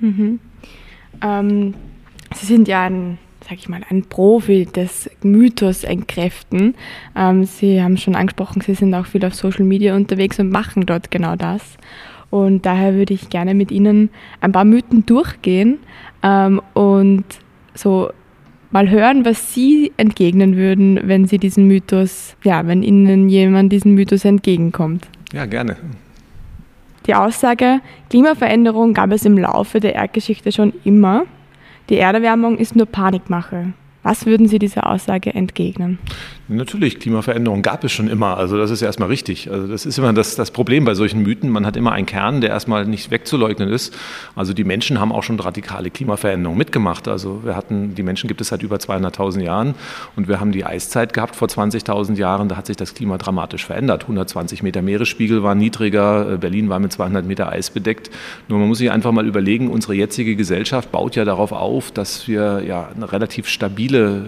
Mhm. 0.00 0.40
Ähm, 1.22 1.74
Sie 2.34 2.46
sind 2.46 2.68
ja 2.68 2.82
ein, 2.82 3.18
sag 3.48 3.58
ich 3.58 3.68
mal, 3.68 3.80
ein 3.90 4.04
Profi 4.04 4.66
des 4.66 5.10
Mythos 5.22 5.84
entkräften. 5.84 6.74
Ähm, 7.16 7.44
Sie 7.44 7.82
haben 7.82 7.96
schon 7.96 8.14
angesprochen, 8.14 8.62
Sie 8.62 8.74
sind 8.74 8.94
auch 8.94 9.06
viel 9.06 9.24
auf 9.24 9.34
Social 9.34 9.64
Media 9.64 9.96
unterwegs 9.96 10.38
und 10.38 10.50
machen 10.50 10.86
dort 10.86 11.10
genau 11.10 11.36
das. 11.36 11.76
Und 12.30 12.64
daher 12.64 12.94
würde 12.94 13.12
ich 13.14 13.28
gerne 13.28 13.54
mit 13.54 13.70
Ihnen 13.70 14.10
ein 14.40 14.52
paar 14.52 14.64
Mythen 14.64 15.04
durchgehen 15.04 15.78
ähm, 16.22 16.62
und 16.72 17.24
so 17.74 18.10
mal 18.70 18.88
hören, 18.88 19.24
was 19.24 19.52
Sie 19.52 19.92
entgegnen 19.98 20.56
würden, 20.56 20.98
wenn 21.04 21.26
Sie 21.26 21.38
diesen 21.38 21.66
Mythos, 21.66 22.36
ja, 22.42 22.66
wenn 22.66 22.82
Ihnen 22.82 23.28
jemand 23.28 23.70
diesen 23.70 23.94
Mythos 23.94 24.24
entgegenkommt. 24.24 25.06
Ja, 25.32 25.44
gerne. 25.44 25.76
Die 27.06 27.14
Aussage, 27.14 27.80
Klimaveränderung 28.10 28.94
gab 28.94 29.10
es 29.10 29.24
im 29.24 29.36
Laufe 29.36 29.80
der 29.80 29.94
Erdgeschichte 29.94 30.52
schon 30.52 30.72
immer. 30.84 31.24
Die 31.92 31.98
Erderwärmung 31.98 32.56
ist 32.56 32.74
nur 32.74 32.86
Panikmache. 32.86 33.74
Was 34.02 34.24
würden 34.24 34.48
Sie 34.48 34.58
dieser 34.58 34.88
Aussage 34.88 35.34
entgegnen? 35.34 35.98
Natürlich, 36.52 37.00
Klimaveränderung 37.00 37.62
gab 37.62 37.84
es 37.84 37.92
schon 37.92 38.08
immer. 38.08 38.36
Also 38.36 38.56
das 38.56 38.70
ist 38.70 38.82
erstmal 38.82 39.08
richtig. 39.08 39.50
Also 39.50 39.66
das 39.66 39.86
ist 39.86 39.98
immer 39.98 40.12
das, 40.12 40.36
das 40.36 40.50
Problem 40.50 40.84
bei 40.84 40.94
solchen 40.94 41.22
Mythen. 41.22 41.50
Man 41.50 41.66
hat 41.66 41.76
immer 41.76 41.92
einen 41.92 42.06
Kern, 42.06 42.40
der 42.40 42.50
erstmal 42.50 42.86
nicht 42.86 43.10
wegzuleugnen 43.10 43.68
ist. 43.68 43.94
Also 44.36 44.52
die 44.52 44.64
Menschen 44.64 45.00
haben 45.00 45.12
auch 45.12 45.22
schon 45.22 45.38
radikale 45.40 45.90
Klimaveränderungen 45.90 46.58
mitgemacht. 46.58 47.08
Also 47.08 47.44
wir 47.44 47.56
hatten, 47.56 47.94
die 47.94 48.02
Menschen 48.02 48.28
gibt 48.28 48.40
es 48.40 48.48
seit 48.48 48.62
über 48.62 48.76
200.000 48.76 49.42
Jahren 49.42 49.74
und 50.16 50.28
wir 50.28 50.40
haben 50.40 50.52
die 50.52 50.64
Eiszeit 50.64 51.12
gehabt 51.12 51.36
vor 51.36 51.48
20.000 51.48 52.16
Jahren. 52.16 52.48
Da 52.48 52.56
hat 52.56 52.66
sich 52.66 52.76
das 52.76 52.94
Klima 52.94 53.18
dramatisch 53.18 53.64
verändert. 53.64 54.02
120 54.02 54.62
Meter 54.62 54.82
Meeresspiegel 54.82 55.42
waren 55.42 55.58
niedriger. 55.58 56.36
Berlin 56.38 56.68
war 56.68 56.78
mit 56.78 56.92
200 56.92 57.24
Meter 57.26 57.50
Eis 57.50 57.70
bedeckt. 57.70 58.10
Nur 58.48 58.58
man 58.58 58.68
muss 58.68 58.78
sich 58.78 58.90
einfach 58.90 59.12
mal 59.12 59.26
überlegen, 59.26 59.68
unsere 59.68 59.94
jetzige 59.94 60.36
Gesellschaft 60.36 60.92
baut 60.92 61.16
ja 61.16 61.24
darauf 61.24 61.52
auf, 61.52 61.90
dass 61.90 62.28
wir 62.28 62.62
ja 62.66 62.88
eine 62.94 63.10
relativ 63.12 63.48
stabile 63.48 64.26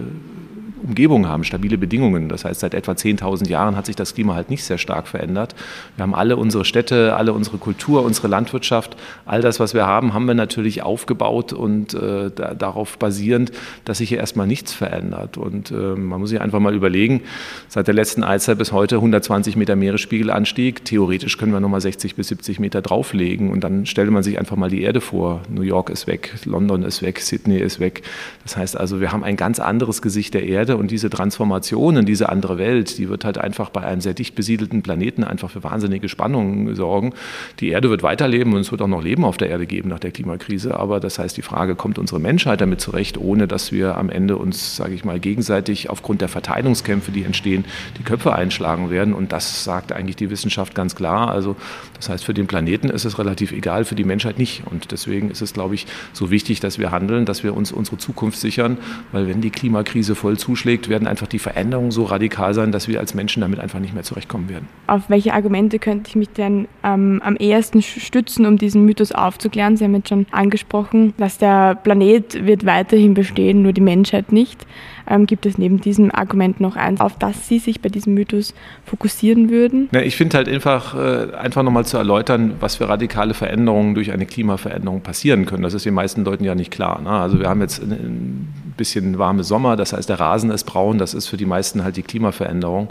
Umgebung 0.85 1.27
haben, 1.27 1.43
stabile 1.43 1.77
Bedingungen. 1.77 2.29
Das 2.29 2.45
heißt, 2.45 2.59
seit 2.59 2.73
etwa 2.73 2.93
10.000 2.93 3.49
Jahren 3.49 3.75
hat 3.75 3.85
sich 3.85 3.95
das 3.95 4.13
Klima 4.13 4.35
halt 4.35 4.49
nicht 4.49 4.63
sehr 4.63 4.77
stark 4.77 5.07
verändert. 5.07 5.55
Wir 5.95 6.03
haben 6.03 6.15
alle 6.15 6.37
unsere 6.37 6.65
Städte, 6.65 7.15
alle 7.15 7.33
unsere 7.33 7.57
Kultur, 7.57 8.03
unsere 8.03 8.27
Landwirtschaft, 8.27 8.95
all 9.25 9.41
das, 9.41 9.59
was 9.59 9.73
wir 9.73 9.85
haben, 9.85 10.13
haben 10.13 10.25
wir 10.25 10.35
natürlich 10.35 10.83
aufgebaut 10.83 11.53
und 11.53 11.93
äh, 11.93 12.31
da, 12.33 12.53
darauf 12.53 12.97
basierend, 12.97 13.51
dass 13.83 13.97
sich 13.97 14.09
hier 14.09 14.19
erstmal 14.19 14.47
nichts 14.47 14.73
verändert. 14.73 15.37
Und 15.37 15.71
äh, 15.71 15.73
man 15.73 16.19
muss 16.19 16.29
sich 16.29 16.41
einfach 16.41 16.59
mal 16.59 16.75
überlegen, 16.75 17.21
seit 17.67 17.87
der 17.87 17.93
letzten 17.93 18.23
Eiszeit 18.23 18.57
bis 18.57 18.71
heute 18.71 18.95
120 18.95 19.55
Meter 19.55 19.75
Meeresspiegelanstieg. 19.75 20.85
Theoretisch 20.85 21.37
können 21.37 21.51
wir 21.51 21.59
nochmal 21.59 21.81
60 21.81 22.15
bis 22.15 22.27
70 22.29 22.59
Meter 22.59 22.81
drauflegen 22.81 23.49
und 23.51 23.63
dann 23.63 23.85
stellt 23.85 24.11
man 24.11 24.23
sich 24.23 24.39
einfach 24.39 24.55
mal 24.55 24.69
die 24.69 24.81
Erde 24.81 25.01
vor. 25.01 25.41
New 25.49 25.61
York 25.61 25.89
ist 25.89 26.07
weg, 26.07 26.33
London 26.45 26.83
ist 26.83 27.01
weg, 27.01 27.19
Sydney 27.19 27.57
ist 27.57 27.79
weg. 27.79 28.03
Das 28.43 28.55
heißt 28.55 28.77
also, 28.77 29.01
wir 29.01 29.11
haben 29.11 29.23
ein 29.23 29.35
ganz 29.35 29.59
anderes 29.59 30.01
Gesicht 30.01 30.33
der 30.33 30.43
Erde 30.43 30.74
und 30.77 30.91
diese 30.91 31.09
Transformation 31.09 31.97
in 31.97 32.05
diese 32.05 32.29
andere 32.29 32.57
Welt, 32.57 32.97
die 32.97 33.09
wird 33.09 33.25
halt 33.25 33.37
einfach 33.37 33.69
bei 33.69 33.81
einem 33.81 34.01
sehr 34.01 34.13
dicht 34.13 34.35
besiedelten 34.35 34.81
Planeten 34.81 35.23
einfach 35.23 35.49
für 35.49 35.63
wahnsinnige 35.63 36.09
Spannungen 36.09 36.75
sorgen. 36.75 37.13
Die 37.59 37.69
Erde 37.69 37.89
wird 37.89 38.03
weiterleben 38.03 38.53
und 38.53 38.59
es 38.59 38.71
wird 38.71 38.81
auch 38.81 38.87
noch 38.87 39.03
Leben 39.03 39.23
auf 39.23 39.37
der 39.37 39.49
Erde 39.49 39.65
geben 39.65 39.89
nach 39.89 39.99
der 39.99 40.11
Klimakrise. 40.11 40.77
Aber 40.77 40.99
das 40.99 41.19
heißt, 41.19 41.35
die 41.37 41.41
Frage, 41.41 41.75
kommt 41.75 41.97
unsere 41.99 42.19
Menschheit 42.19 42.61
damit 42.61 42.81
zurecht, 42.81 43.17
ohne 43.17 43.47
dass 43.47 43.71
wir 43.71 43.97
am 43.97 44.09
Ende 44.09 44.37
uns, 44.37 44.75
sage 44.75 44.93
ich 44.93 45.05
mal, 45.05 45.19
gegenseitig 45.19 45.89
aufgrund 45.89 46.21
der 46.21 46.29
Verteilungskämpfe, 46.29 47.11
die 47.11 47.23
entstehen, 47.23 47.65
die 47.97 48.03
Köpfe 48.03 48.33
einschlagen 48.33 48.89
werden. 48.89 49.13
Und 49.13 49.31
das 49.31 49.63
sagt 49.63 49.91
eigentlich 49.91 50.15
die 50.15 50.29
Wissenschaft 50.29 50.75
ganz 50.75 50.95
klar. 50.95 51.29
Also 51.29 51.55
das 51.97 52.09
heißt, 52.09 52.25
für 52.25 52.33
den 52.33 52.47
Planeten 52.47 52.89
ist 52.89 53.05
es 53.05 53.17
relativ 53.17 53.51
egal, 53.51 53.85
für 53.85 53.95
die 53.95 54.03
Menschheit 54.03 54.37
nicht. 54.37 54.63
Und 54.69 54.91
deswegen 54.91 55.31
ist 55.31 55.41
es, 55.41 55.53
glaube 55.53 55.75
ich, 55.75 55.87
so 56.13 56.31
wichtig, 56.31 56.59
dass 56.59 56.79
wir 56.79 56.91
handeln, 56.91 57.25
dass 57.25 57.43
wir 57.43 57.55
uns 57.55 57.71
unsere 57.71 57.97
Zukunft 57.97 58.39
sichern, 58.39 58.77
weil 59.11 59.27
wenn 59.27 59.41
die 59.41 59.49
Klimakrise 59.49 60.15
voll 60.15 60.37
zuschlägt, 60.37 60.64
zuschlägt, 60.65 60.89
werden 60.89 61.07
einfach 61.07 61.27
die 61.27 61.39
Veränderungen 61.39 61.91
so 61.91 62.03
radikal 62.03 62.53
sein, 62.53 62.71
dass 62.71 62.87
wir 62.87 62.99
als 62.99 63.13
Menschen 63.13 63.41
damit 63.41 63.59
einfach 63.59 63.79
nicht 63.79 63.93
mehr 63.93 64.03
zurechtkommen 64.03 64.49
werden. 64.49 64.67
Auf 64.87 65.09
welche 65.09 65.33
Argumente 65.33 65.79
könnte 65.79 66.09
ich 66.09 66.15
mich 66.15 66.29
denn 66.29 66.67
ähm, 66.83 67.21
am 67.23 67.35
ehesten 67.35 67.81
stützen, 67.81 68.45
um 68.45 68.57
diesen 68.57 68.83
Mythos 68.85 69.11
aufzuklären? 69.11 69.77
Sie 69.77 69.83
haben 69.83 69.95
jetzt 69.95 70.09
schon 70.09 70.25
angesprochen, 70.31 71.13
dass 71.17 71.37
der 71.37 71.75
Planet 71.75 72.45
wird 72.45 72.65
weiterhin 72.65 73.13
bestehen, 73.13 73.61
nur 73.61 73.73
die 73.73 73.81
Menschheit 73.81 74.31
nicht. 74.31 74.65
Ähm, 75.07 75.27
gibt 75.27 75.45
es 75.45 75.59
neben 75.59 75.79
diesem 75.79 76.09
Argument 76.09 76.59
noch 76.59 76.75
eins, 76.75 76.99
auf 76.99 77.15
das 77.19 77.47
Sie 77.47 77.59
sich 77.59 77.79
bei 77.79 77.89
diesem 77.89 78.15
Mythos 78.15 78.55
fokussieren 78.85 79.51
würden? 79.51 79.87
Ja, 79.91 80.01
ich 80.01 80.15
finde 80.15 80.37
halt 80.37 80.49
einfach, 80.49 80.95
äh, 80.95 81.35
einfach 81.35 81.61
nochmal 81.61 81.85
zu 81.85 81.97
erläutern, 81.97 82.55
was 82.59 82.77
für 82.77 82.89
radikale 82.89 83.35
Veränderungen 83.35 83.93
durch 83.93 84.11
eine 84.11 84.25
Klimaveränderung 84.25 85.01
passieren 85.01 85.45
können. 85.45 85.61
Das 85.61 85.75
ist 85.75 85.85
den 85.85 85.93
meisten 85.93 86.23
Leuten 86.23 86.43
ja 86.43 86.55
nicht 86.55 86.71
klar. 86.71 87.01
Ne? 87.01 87.09
Also 87.09 87.39
wir 87.39 87.47
haben 87.47 87.61
jetzt 87.61 87.83
ein 87.83 88.64
bisschen 88.77 89.17
warme 89.17 89.43
Sommer, 89.43 89.75
das 89.75 89.93
heißt 89.93 90.09
der 90.09 90.19
Rasen 90.19 90.51
ist 90.51 90.65
braun, 90.65 90.97
das 90.97 91.13
ist 91.13 91.27
für 91.27 91.37
die 91.37 91.45
meisten 91.45 91.83
halt 91.83 91.97
die 91.97 92.03
Klimaveränderung. 92.03 92.89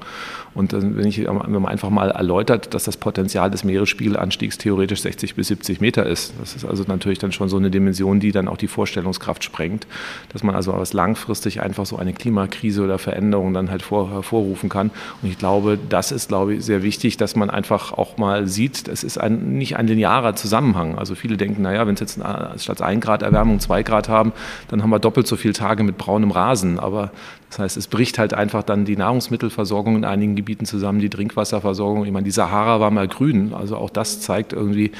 Und 0.54 0.72
wenn, 0.72 1.06
ich, 1.06 1.18
wenn 1.18 1.34
man 1.34 1.66
einfach 1.66 1.90
mal 1.90 2.10
erläutert, 2.10 2.74
dass 2.74 2.84
das 2.84 2.96
Potenzial 2.96 3.50
des 3.50 3.64
Meeresspiegelanstiegs 3.64 4.56
theoretisch 4.56 5.02
60 5.02 5.34
bis 5.34 5.48
70 5.48 5.80
Meter 5.80 6.06
ist, 6.06 6.32
das 6.38 6.54
ist 6.54 6.64
also 6.64 6.84
natürlich 6.86 7.18
dann 7.18 7.32
schon 7.32 7.48
so 7.48 7.56
eine 7.56 7.70
Dimension, 7.70 8.20
die 8.20 8.30
dann 8.30 8.46
auch 8.46 8.56
die 8.56 8.68
Vorstellungskraft 8.68 9.42
sprengt, 9.42 9.88
dass 10.32 10.44
man 10.44 10.54
also 10.54 10.72
was 10.72 10.92
langfristig 10.92 11.60
einfach 11.60 11.86
so 11.86 11.96
eine 11.96 12.12
Klimakrise 12.12 12.82
oder 12.82 12.98
Veränderung 12.98 13.52
dann 13.52 13.68
halt 13.68 13.82
vor, 13.82 14.10
hervorrufen 14.10 14.68
kann. 14.68 14.92
Und 15.22 15.28
ich 15.28 15.38
glaube, 15.38 15.76
das 15.88 16.12
ist, 16.12 16.28
glaube 16.28 16.54
ich, 16.54 16.64
sehr 16.64 16.84
wichtig, 16.84 17.16
dass 17.16 17.34
man 17.34 17.50
einfach 17.50 17.92
auch 17.92 18.16
mal 18.16 18.46
sieht, 18.46 18.86
es 18.86 19.02
ist 19.02 19.18
ein, 19.18 19.58
nicht 19.58 19.76
ein 19.76 19.88
linearer 19.88 20.36
Zusammenhang. 20.36 20.96
Also 20.98 21.16
viele 21.16 21.36
denken, 21.36 21.62
naja, 21.62 21.84
wenn 21.88 21.94
es 21.94 22.00
jetzt 22.00 22.20
statt 22.62 22.80
1 22.80 23.04
Grad 23.04 23.22
Erwärmung 23.22 23.58
2 23.58 23.82
Grad 23.82 24.08
haben, 24.08 24.32
dann 24.68 24.84
haben 24.84 24.90
wir 24.90 25.00
doppelt 25.00 25.26
so 25.26 25.34
viele 25.34 25.54
Tage 25.54 25.73
mit 25.82 25.98
braunem 25.98 26.30
Rasen. 26.30 26.78
Aber 26.78 27.10
das 27.54 27.60
heißt, 27.60 27.76
es 27.76 27.86
bricht 27.86 28.18
halt 28.18 28.34
einfach 28.34 28.64
dann 28.64 28.84
die 28.84 28.96
Nahrungsmittelversorgung 28.96 29.94
in 29.94 30.04
einigen 30.04 30.34
Gebieten 30.34 30.66
zusammen, 30.66 30.98
die 30.98 31.08
Trinkwasserversorgung. 31.08 32.04
Ich 32.04 32.10
meine, 32.10 32.24
die 32.24 32.32
Sahara 32.32 32.80
war 32.80 32.90
mal 32.90 33.06
grün, 33.06 33.54
also 33.54 33.76
auch 33.76 33.90
das 33.90 34.20
zeigt 34.20 34.52
irgendwie, 34.52 34.90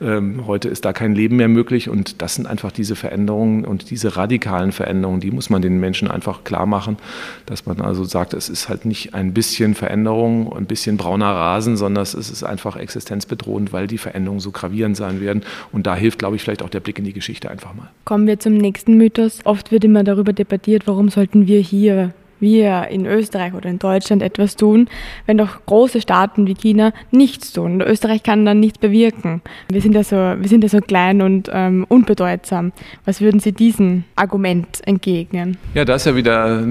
ähm, 0.00 0.46
heute 0.46 0.68
ist 0.68 0.84
da 0.84 0.92
kein 0.92 1.16
Leben 1.16 1.34
mehr 1.34 1.48
möglich 1.48 1.88
und 1.88 2.22
das 2.22 2.36
sind 2.36 2.46
einfach 2.46 2.70
diese 2.70 2.94
Veränderungen 2.94 3.64
und 3.64 3.90
diese 3.90 4.16
radikalen 4.16 4.70
Veränderungen, 4.70 5.18
die 5.18 5.32
muss 5.32 5.50
man 5.50 5.60
den 5.60 5.80
Menschen 5.80 6.08
einfach 6.08 6.44
klar 6.44 6.66
machen, 6.66 6.98
dass 7.46 7.66
man 7.66 7.80
also 7.80 8.04
sagt, 8.04 8.32
es 8.32 8.48
ist 8.48 8.68
halt 8.68 8.84
nicht 8.84 9.12
ein 9.14 9.34
bisschen 9.34 9.74
Veränderung, 9.74 10.54
ein 10.56 10.66
bisschen 10.66 10.96
brauner 10.96 11.32
Rasen, 11.32 11.76
sondern 11.76 12.04
es 12.04 12.14
ist 12.14 12.44
einfach 12.44 12.76
existenzbedrohend, 12.76 13.72
weil 13.72 13.88
die 13.88 13.98
Veränderungen 13.98 14.38
so 14.38 14.52
gravierend 14.52 14.96
sein 14.96 15.20
werden 15.20 15.42
und 15.72 15.88
da 15.88 15.96
hilft, 15.96 16.20
glaube 16.20 16.36
ich, 16.36 16.42
vielleicht 16.42 16.62
auch 16.62 16.70
der 16.70 16.78
Blick 16.78 17.00
in 17.00 17.04
die 17.04 17.12
Geschichte 17.12 17.50
einfach 17.50 17.74
mal. 17.74 17.90
Kommen 18.04 18.28
wir 18.28 18.38
zum 18.38 18.54
nächsten 18.54 18.96
Mythos. 18.96 19.40
Oft 19.42 19.72
wird 19.72 19.82
immer 19.82 20.04
darüber 20.04 20.23
debattiert, 20.32 20.86
warum 20.86 21.08
sollten 21.08 21.46
wir 21.46 21.60
hier 21.60 22.14
wir 22.44 22.88
in 22.88 23.06
Österreich 23.06 23.54
oder 23.54 23.68
in 23.68 23.78
Deutschland 23.78 24.22
etwas 24.22 24.56
tun, 24.56 24.88
wenn 25.26 25.38
doch 25.38 25.64
große 25.66 26.00
Staaten 26.00 26.46
wie 26.46 26.54
China 26.54 26.92
nichts 27.10 27.52
tun. 27.52 27.80
Österreich 27.80 28.22
kann 28.22 28.44
dann 28.44 28.60
nichts 28.60 28.78
bewirken. 28.78 29.42
Wir 29.68 29.80
sind 29.80 29.94
ja 29.94 30.04
so, 30.04 30.16
wir 30.16 30.48
sind 30.48 30.62
ja 30.62 30.68
so 30.68 30.80
klein 30.80 31.22
und 31.22 31.50
ähm, 31.52 31.84
unbedeutsam. 31.88 32.72
Was 33.04 33.20
würden 33.20 33.40
Sie 33.40 33.52
diesem 33.52 34.04
Argument 34.14 34.80
entgegnen? 34.84 35.56
Ja, 35.74 35.84
das 35.84 36.02
ist 36.02 36.06
ja 36.06 36.16
wieder 36.16 36.66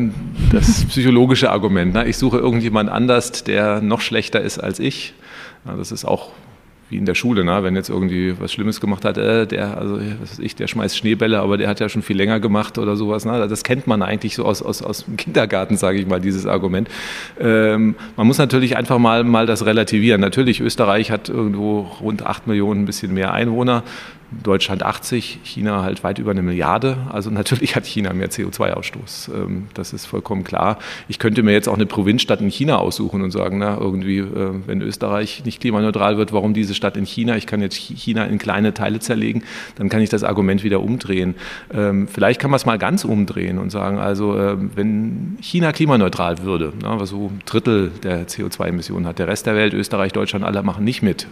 das 0.52 0.86
psychologische 0.86 1.52
Argument. 1.52 1.94
Ne? 1.94 2.08
Ich 2.08 2.18
suche 2.18 2.38
irgendjemand 2.38 2.90
anders, 2.90 3.44
der 3.44 3.82
noch 3.82 4.02
schlechter 4.02 4.42
ist 4.42 4.60
als 4.60 4.80
ich. 4.80 5.14
Das 5.66 5.92
ist 5.92 6.06
auch 6.06 6.32
wie 6.94 6.98
in 6.98 7.06
der 7.06 7.16
Schule, 7.16 7.44
ne? 7.44 7.64
wenn 7.64 7.76
jetzt 7.76 7.90
irgendwie 7.90 8.40
was 8.40 8.54
Schlimmes 8.54 8.80
gemacht 8.80 9.04
hat, 9.04 9.18
äh, 9.18 9.48
der, 9.48 9.78
also 9.78 10.00
was 10.22 10.32
weiß 10.32 10.40
ich, 10.40 10.56
der 10.56 10.68
schmeißt 10.68 10.96
Schneebälle, 10.96 11.40
aber 11.40 11.58
der 11.58 11.68
hat 11.68 11.80
ja 11.80 11.90
schon 11.90 12.04
viel 12.04 12.16
länger 12.16 12.40
gemacht 12.40 12.78
oder 12.78 12.96
sowas. 12.96 13.26
Ne? 13.26 13.48
Das 13.48 13.64
kennt 13.64 13.88
man 13.88 14.02
eigentlich 14.02 14.36
so 14.36 14.46
aus, 14.46 14.62
aus, 14.62 14.82
aus 14.82 15.06
dem 15.06 15.18
Kindergarten, 15.18 15.76
sage 15.76 16.00
ich 16.00 16.08
mal, 16.08 16.22
dieses 16.22 16.46
Argument. 16.46 16.88
Ähm, 17.40 17.96
man 18.16 18.28
muss 18.28 18.38
natürlich 18.38 18.78
einfach 18.78 19.00
mal, 19.00 19.24
mal 19.24 19.46
das 19.48 19.66
relativieren. 19.66 20.22
Natürlich, 20.22 20.62
Österreich 20.62 21.10
hat 21.12 21.30
irgendwo 21.30 21.82
rund 22.00 22.26
acht 22.26 22.48
Millionen, 22.48 22.84
ein 22.84 22.86
bisschen 22.86 23.14
mehr 23.14 23.34
Einwohner. 23.34 23.84
Deutschland 24.42 24.84
80, 24.84 25.40
China 25.44 25.84
halt 25.84 26.04
weit 26.04 26.20
über 26.20 26.32
eine 26.32 26.42
Milliarde. 26.42 26.98
Also 27.12 27.30
natürlich 27.30 27.76
hat 27.76 27.86
China 27.86 28.14
mehr 28.14 28.30
CO2-Ausstoß. 28.30 29.34
Ähm, 29.34 29.68
das 29.74 29.94
ist 29.94 30.06
vollkommen 30.06 30.44
klar. 30.44 30.80
Ich 31.08 31.20
könnte 31.20 31.44
mir 31.44 31.52
jetzt 31.52 31.70
auch 31.70 31.76
eine 31.76 31.86
Provinzstadt 31.86 32.42
in 32.42 32.50
China 32.50 32.78
aussuchen 32.78 33.22
und 33.22 33.32
sagen, 33.32 33.60
na, 33.60 33.78
irgendwie, 33.78 34.20
äh, 34.20 34.52
wenn 34.66 34.82
Österreich 34.82 35.44
nicht 35.46 35.60
klimaneutral 35.60 36.18
wird, 36.18 36.34
warum 36.34 36.54
diese 36.54 36.74
Stadt 36.74 36.98
in 36.98 37.06
China? 37.06 37.38
Ich 37.38 37.46
kann 37.48 37.62
jetzt 37.62 37.76
China 37.76 38.26
in 38.26 38.38
kleine 38.38 38.74
Teile 38.74 39.00
zerlegen, 39.00 39.44
dann 39.76 39.90
kann 39.90 40.02
ich 40.02 40.10
das 40.10 40.24
Argument 40.24 40.64
wieder 40.64 40.82
umdrehen. 40.82 41.36
Ähm, 41.74 42.08
vielleicht 42.08 42.40
kann 42.40 42.50
man 42.50 42.58
es 42.58 42.66
mal 42.66 42.78
ganz 42.78 43.06
umdrehen 43.06 43.60
und 43.60 43.70
sagen, 43.70 44.00
also 44.00 44.38
ähm, 44.38 44.72
wenn 44.76 45.38
China 45.42 45.72
klimaneutral 45.72 46.40
würde, 46.40 46.74
was 46.82 47.10
so 47.10 47.28
ein 47.28 47.42
Drittel 47.46 47.92
der 48.04 48.28
CO2-Emissionen 48.28 49.06
hat, 49.06 49.20
der 49.20 49.28
Rest 49.28 49.46
der 49.46 49.56
Welt, 49.56 49.74
Österreich, 49.74 50.14
Deutschland, 50.14 50.46
alle 50.46 50.64
machen 50.64 50.84
nicht 50.84 51.02
mit, 51.02 51.28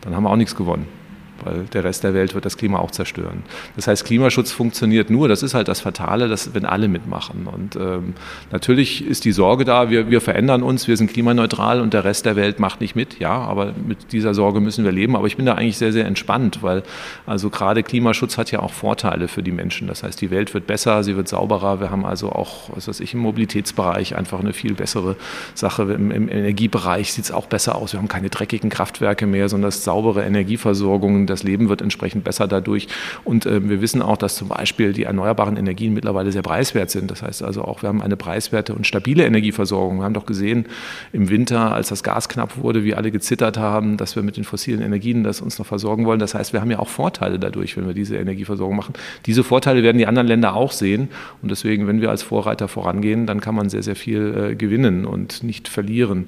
dann 0.00 0.14
haben 0.14 0.24
wir 0.24 0.30
auch 0.30 0.36
nichts 0.36 0.56
gewonnen 0.56 1.01
weil 1.44 1.64
der 1.72 1.84
Rest 1.84 2.04
der 2.04 2.14
Welt 2.14 2.34
wird 2.34 2.44
das 2.44 2.56
Klima 2.56 2.78
auch 2.78 2.90
zerstören. 2.90 3.42
Das 3.76 3.86
heißt, 3.86 4.04
Klimaschutz 4.04 4.52
funktioniert 4.52 5.10
nur, 5.10 5.28
das 5.28 5.42
ist 5.42 5.54
halt 5.54 5.68
das 5.68 5.80
Fatale, 5.80 6.28
dass, 6.28 6.54
wenn 6.54 6.64
alle 6.64 6.88
mitmachen. 6.88 7.46
Und 7.46 7.76
ähm, 7.76 8.14
natürlich 8.50 9.06
ist 9.06 9.24
die 9.24 9.32
Sorge 9.32 9.64
da, 9.64 9.90
wir, 9.90 10.10
wir 10.10 10.20
verändern 10.20 10.62
uns, 10.62 10.88
wir 10.88 10.96
sind 10.96 11.12
klimaneutral 11.12 11.80
und 11.80 11.94
der 11.94 12.04
Rest 12.04 12.26
der 12.26 12.36
Welt 12.36 12.60
macht 12.60 12.80
nicht 12.80 12.96
mit. 12.96 13.18
Ja, 13.18 13.32
aber 13.32 13.72
mit 13.86 14.12
dieser 14.12 14.34
Sorge 14.34 14.60
müssen 14.60 14.84
wir 14.84 14.92
leben. 14.92 15.16
Aber 15.16 15.26
ich 15.26 15.36
bin 15.36 15.46
da 15.46 15.54
eigentlich 15.54 15.78
sehr, 15.78 15.92
sehr 15.92 16.06
entspannt, 16.06 16.62
weil 16.62 16.82
also 17.26 17.50
gerade 17.50 17.82
Klimaschutz 17.82 18.38
hat 18.38 18.50
ja 18.50 18.60
auch 18.60 18.72
Vorteile 18.72 19.28
für 19.28 19.42
die 19.42 19.52
Menschen. 19.52 19.88
Das 19.88 20.02
heißt, 20.02 20.20
die 20.20 20.30
Welt 20.30 20.54
wird 20.54 20.66
besser, 20.66 21.02
sie 21.04 21.16
wird 21.16 21.28
sauberer. 21.28 21.80
Wir 21.80 21.90
haben 21.90 22.04
also 22.04 22.30
auch, 22.30 22.70
was 22.74 22.88
weiß 22.88 23.00
ich, 23.00 23.14
im 23.14 23.20
Mobilitätsbereich 23.20 24.16
einfach 24.16 24.40
eine 24.40 24.52
viel 24.52 24.74
bessere 24.74 25.16
Sache. 25.54 25.82
Im, 25.92 26.10
im 26.10 26.28
Energiebereich 26.28 27.12
sieht 27.12 27.24
es 27.24 27.32
auch 27.32 27.46
besser 27.46 27.76
aus. 27.76 27.92
Wir 27.92 27.98
haben 27.98 28.08
keine 28.08 28.30
dreckigen 28.30 28.70
Kraftwerke 28.70 29.26
mehr, 29.26 29.48
sondern 29.48 29.70
saubere 29.70 30.24
Energieversorgung 30.24 31.26
das 31.32 31.42
Leben 31.42 31.68
wird 31.68 31.82
entsprechend 31.82 32.24
besser 32.24 32.46
dadurch. 32.46 32.88
Und 33.24 33.46
äh, 33.46 33.68
wir 33.68 33.80
wissen 33.80 34.02
auch, 34.02 34.16
dass 34.16 34.36
zum 34.36 34.48
Beispiel 34.48 34.92
die 34.92 35.04
erneuerbaren 35.04 35.56
Energien 35.56 35.94
mittlerweile 35.94 36.30
sehr 36.32 36.42
preiswert 36.42 36.90
sind. 36.90 37.10
Das 37.10 37.22
heißt 37.22 37.42
also 37.42 37.62
auch, 37.62 37.82
wir 37.82 37.88
haben 37.88 38.02
eine 38.02 38.16
preiswerte 38.16 38.74
und 38.74 38.86
stabile 38.86 39.24
Energieversorgung. 39.24 39.98
Wir 39.98 40.04
haben 40.04 40.14
doch 40.14 40.26
gesehen 40.26 40.66
im 41.12 41.28
Winter, 41.30 41.72
als 41.72 41.88
das 41.88 42.02
Gas 42.02 42.28
knapp 42.28 42.56
wurde, 42.58 42.84
wie 42.84 42.94
alle 42.94 43.10
gezittert 43.10 43.58
haben, 43.58 43.96
dass 43.96 44.16
wir 44.16 44.22
mit 44.22 44.36
den 44.36 44.44
fossilen 44.44 44.82
Energien 44.82 45.24
das 45.24 45.40
uns 45.40 45.58
noch 45.58 45.66
versorgen 45.66 46.06
wollen. 46.06 46.20
Das 46.20 46.34
heißt, 46.34 46.52
wir 46.52 46.60
haben 46.60 46.70
ja 46.70 46.78
auch 46.78 46.88
Vorteile 46.88 47.38
dadurch, 47.38 47.76
wenn 47.76 47.86
wir 47.86 47.94
diese 47.94 48.16
Energieversorgung 48.16 48.76
machen. 48.76 48.94
Diese 49.26 49.42
Vorteile 49.42 49.82
werden 49.82 49.98
die 49.98 50.06
anderen 50.06 50.28
Länder 50.28 50.54
auch 50.54 50.72
sehen. 50.72 51.08
Und 51.40 51.50
deswegen, 51.50 51.86
wenn 51.86 52.00
wir 52.00 52.10
als 52.10 52.22
Vorreiter 52.22 52.68
vorangehen, 52.68 53.26
dann 53.26 53.40
kann 53.40 53.54
man 53.54 53.68
sehr, 53.68 53.82
sehr 53.82 53.96
viel 53.96 54.50
äh, 54.52 54.54
gewinnen 54.54 55.04
und 55.04 55.42
nicht 55.42 55.68
verlieren. 55.68 56.26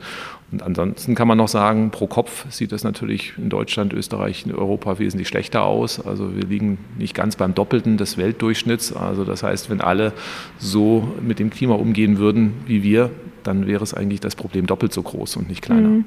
Und 0.53 0.63
ansonsten 0.63 1.15
kann 1.15 1.27
man 1.27 1.39
noch 1.39 1.49
sagen, 1.49 1.91
pro 1.91 2.07
Kopf 2.07 2.47
sieht 2.51 2.71
das 2.73 2.85
natürlich 2.85 3.33
in 3.39 3.49
Deutschland, 3.49 3.93
Österreich, 3.93 4.47
in 4.47 4.55
Europa 4.55 4.99
wesentlich 4.99 5.29
schlechter 5.29 5.65
aus. 5.65 6.05
Also 6.05 6.37
wir 6.37 6.45
liegen 6.45 6.79
nicht 6.99 7.15
ganz 7.15 7.37
beim 7.37 7.55
Doppelten 7.55 7.97
des 7.97 8.19
Weltdurchschnitts. 8.19 8.95
Also 8.95 9.25
das 9.25 9.43
heißt, 9.43 9.71
wenn 9.71 9.81
alle 9.81 10.13
so 10.59 11.09
mit 11.21 11.39
dem 11.39 11.51
Klima 11.51 11.75
umgehen 11.75 12.19
würden 12.19 12.55
wie 12.67 12.83
wir, 12.83 13.11
dann 13.43 13.67
wäre 13.67 13.83
es 13.83 13.95
eigentlich 13.95 14.21
das 14.21 14.37
Problem 14.37 14.67
doppelt 14.67 14.93
so 14.93 15.03
groß 15.03 15.37
und 15.37 15.49
nicht 15.49 15.63
kleiner. 15.63 15.89
Mhm. 15.89 16.05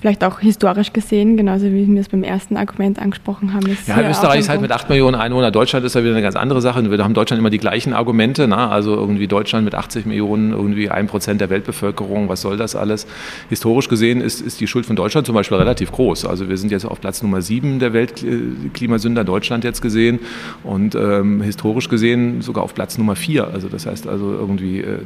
Vielleicht 0.00 0.24
auch 0.24 0.40
historisch 0.40 0.92
gesehen, 0.92 1.36
genauso 1.36 1.66
wie 1.66 1.86
wir 1.86 2.00
es 2.00 2.08
beim 2.08 2.24
ersten 2.24 2.56
Argument 2.56 2.98
angesprochen 2.98 3.54
haben. 3.54 3.66
ja, 3.86 4.10
Österreich 4.10 4.40
ist 4.40 4.48
halt 4.48 4.60
mit 4.60 4.72
8 4.72 4.88
Millionen 4.88 5.14
Einwohnern, 5.14 5.52
Deutschland 5.52 5.86
ist 5.86 5.94
ja 5.94 6.02
wieder 6.02 6.12
eine 6.12 6.22
ganz 6.22 6.34
andere 6.34 6.60
Sache. 6.60 6.90
Wir 6.90 7.04
haben 7.04 7.14
Deutschland 7.14 7.38
immer 7.38 7.50
die 7.50 7.58
gleichen 7.58 7.92
Argumente. 7.92 8.48
Na? 8.48 8.68
Also 8.68 8.94
irgendwie 8.94 9.28
Deutschland 9.28 9.64
mit 9.64 9.74
80 9.74 10.06
Millionen, 10.06 10.52
irgendwie 10.52 10.90
ein 10.90 11.06
Prozent 11.06 11.40
der 11.40 11.50
Weltbevölkerung, 11.50 12.28
was 12.28 12.40
soll 12.40 12.56
das 12.56 12.74
alles? 12.74 13.06
Historisch 13.48 13.88
gesehen 13.88 14.20
ist, 14.20 14.40
ist 14.40 14.60
die 14.60 14.66
Schuld 14.66 14.86
von 14.86 14.96
Deutschland 14.96 15.26
zum 15.26 15.34
Beispiel 15.34 15.58
relativ 15.58 15.92
groß. 15.92 16.26
Also 16.26 16.48
wir 16.48 16.56
sind 16.56 16.72
jetzt 16.72 16.84
auf 16.84 17.00
Platz 17.00 17.22
Nummer 17.22 17.40
7 17.40 17.78
der 17.78 17.92
Weltklimasünder, 17.92 19.22
Deutschland 19.22 19.62
jetzt 19.62 19.82
gesehen. 19.82 20.18
Und 20.64 20.94
ähm, 20.94 21.42
historisch 21.42 21.88
gesehen 21.88 22.42
sogar 22.42 22.64
auf 22.64 22.74
Platz 22.74 22.98
Nummer 22.98 23.14
4. 23.14 23.48
Also 23.52 23.68
das 23.68 23.86
heißt 23.86 24.08
also 24.08 24.32
irgendwie... 24.32 24.80
Äh, 24.80 24.98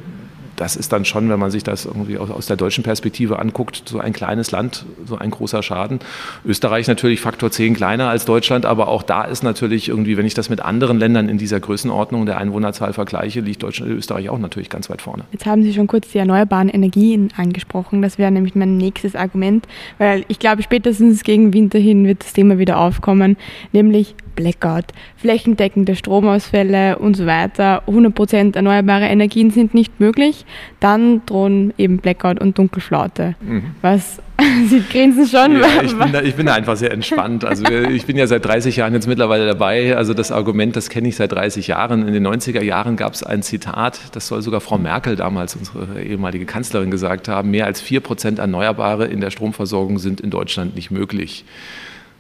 das 0.57 0.77
ist 0.77 0.93
dann 0.93 1.05
schon, 1.05 1.29
wenn 1.29 1.39
man 1.39 1.51
sich 1.51 1.63
das 1.63 1.85
irgendwie 1.85 2.19
aus 2.19 2.47
der 2.47 2.57
deutschen 2.57 2.83
Perspektive 2.83 3.39
anguckt, 3.39 3.83
so 3.87 3.99
ein 3.99 4.13
kleines 4.13 4.51
Land, 4.51 4.85
so 5.07 5.17
ein 5.17 5.31
großer 5.31 5.63
Schaden. 5.63 6.01
Österreich 6.45 6.89
natürlich 6.89 7.21
Faktor 7.21 7.51
10 7.51 7.75
kleiner 7.75 8.09
als 8.09 8.25
Deutschland, 8.25 8.67
aber 8.67 8.89
auch 8.89 9.03
da 9.03 9.23
ist 9.25 9.43
natürlich 9.43 9.89
irgendwie, 9.89 10.17
wenn 10.17 10.27
ich 10.27 10.35
das 10.35 10.51
mit 10.51 10.61
anderen 10.61 10.99
Ländern 10.99 11.29
in 11.29 11.39
dieser 11.39 11.61
Größenordnung 11.61 12.27
der 12.27 12.39
Einwohnerzahl 12.39 12.93
vergleiche, 12.93 13.41
liegt 13.41 13.63
Deutschland, 13.63 13.91
Österreich 13.93 14.29
auch 14.29 14.39
natürlich 14.39 14.71
ganz 14.71 14.91
weit 14.91 15.03
vorne. 15.03 15.25
Jetzt 15.33 15.47
haben 15.47 15.63
Sie 15.63 15.75
schon 15.75 15.87
kurz 15.87 16.11
die 16.11 16.19
erneuerbaren 16.19 16.69
Energien 16.69 17.29
angesprochen. 17.37 18.03
Das 18.03 18.19
wäre 18.19 18.31
nämlich 18.31 18.55
mein 18.55 18.77
nächstes 18.77 19.15
Argument, 19.15 19.67
weil 19.99 20.25
ich 20.29 20.39
glaube, 20.39 20.63
spätestens 20.63 21.23
gegen 21.23 21.53
Winter 21.53 21.79
hin 21.79 22.07
wird 22.07 22.23
das 22.23 22.33
Thema 22.33 22.59
wieder 22.59 22.79
aufkommen, 22.79 23.37
nämlich 23.73 24.15
Blackout, 24.37 24.87
flächendeckende 25.17 25.97
Stromausfälle 25.97 26.99
und 26.99 27.17
so 27.17 27.27
weiter. 27.27 27.83
100% 27.89 28.55
erneuerbare 28.55 29.07
Energien 29.07 29.51
sind 29.51 29.75
nicht 29.75 29.99
möglich. 29.99 30.46
Dann 30.81 31.25
drohen 31.27 31.73
eben 31.79 31.99
Blackout 31.99 32.41
und 32.41 32.59
Dunkelflaute. 32.59 33.35
Mhm. 33.41 33.63
Was 33.83 34.21
Sie 34.69 34.83
grinsen 34.91 35.27
schon. 35.27 35.61
Ja, 35.61 35.67
ich, 35.83 35.97
bin 35.97 36.13
da, 36.13 36.23
ich 36.23 36.35
bin 36.35 36.47
da 36.47 36.55
einfach 36.55 36.77
sehr 36.77 36.93
entspannt. 36.93 37.45
Also 37.45 37.65
ich 37.65 38.05
bin 38.05 38.17
ja 38.17 38.27
seit 38.27 38.45
30 38.45 38.77
Jahren 38.77 38.93
jetzt 38.93 39.07
mittlerweile 39.07 39.47
dabei. 39.47 39.97
Also 39.97 40.15
das 40.15 40.31
Argument, 40.31 40.77
das 40.77 40.91
kenne 40.91 41.09
ich 41.09 41.17
seit 41.17 41.33
30 41.33 41.69
Jahren. 41.69 42.07
In 42.07 42.13
den 42.13 42.27
90er 42.27 42.63
Jahren 42.63 42.97
gab 42.97 43.15
es 43.15 43.23
ein 43.23 43.43
Zitat, 43.43 44.01
das 44.13 44.29
soll 44.29 44.43
sogar 44.43 44.61
Frau 44.61 44.79
Merkel 44.79 45.17
damals, 45.17 45.57
unsere 45.57 46.03
ehemalige 46.03 46.45
Kanzlerin, 46.45 46.91
gesagt 46.91 47.29
haben. 47.29 47.51
Mehr 47.51 47.67
als 47.67 47.83
4% 47.83 48.39
Erneuerbare 48.39 49.07
in 49.07 49.21
der 49.21 49.31
Stromversorgung 49.31 49.99
sind 49.99 50.21
in 50.21 50.31
Deutschland 50.31 50.75
nicht 50.75 50.91
möglich. 50.91 51.45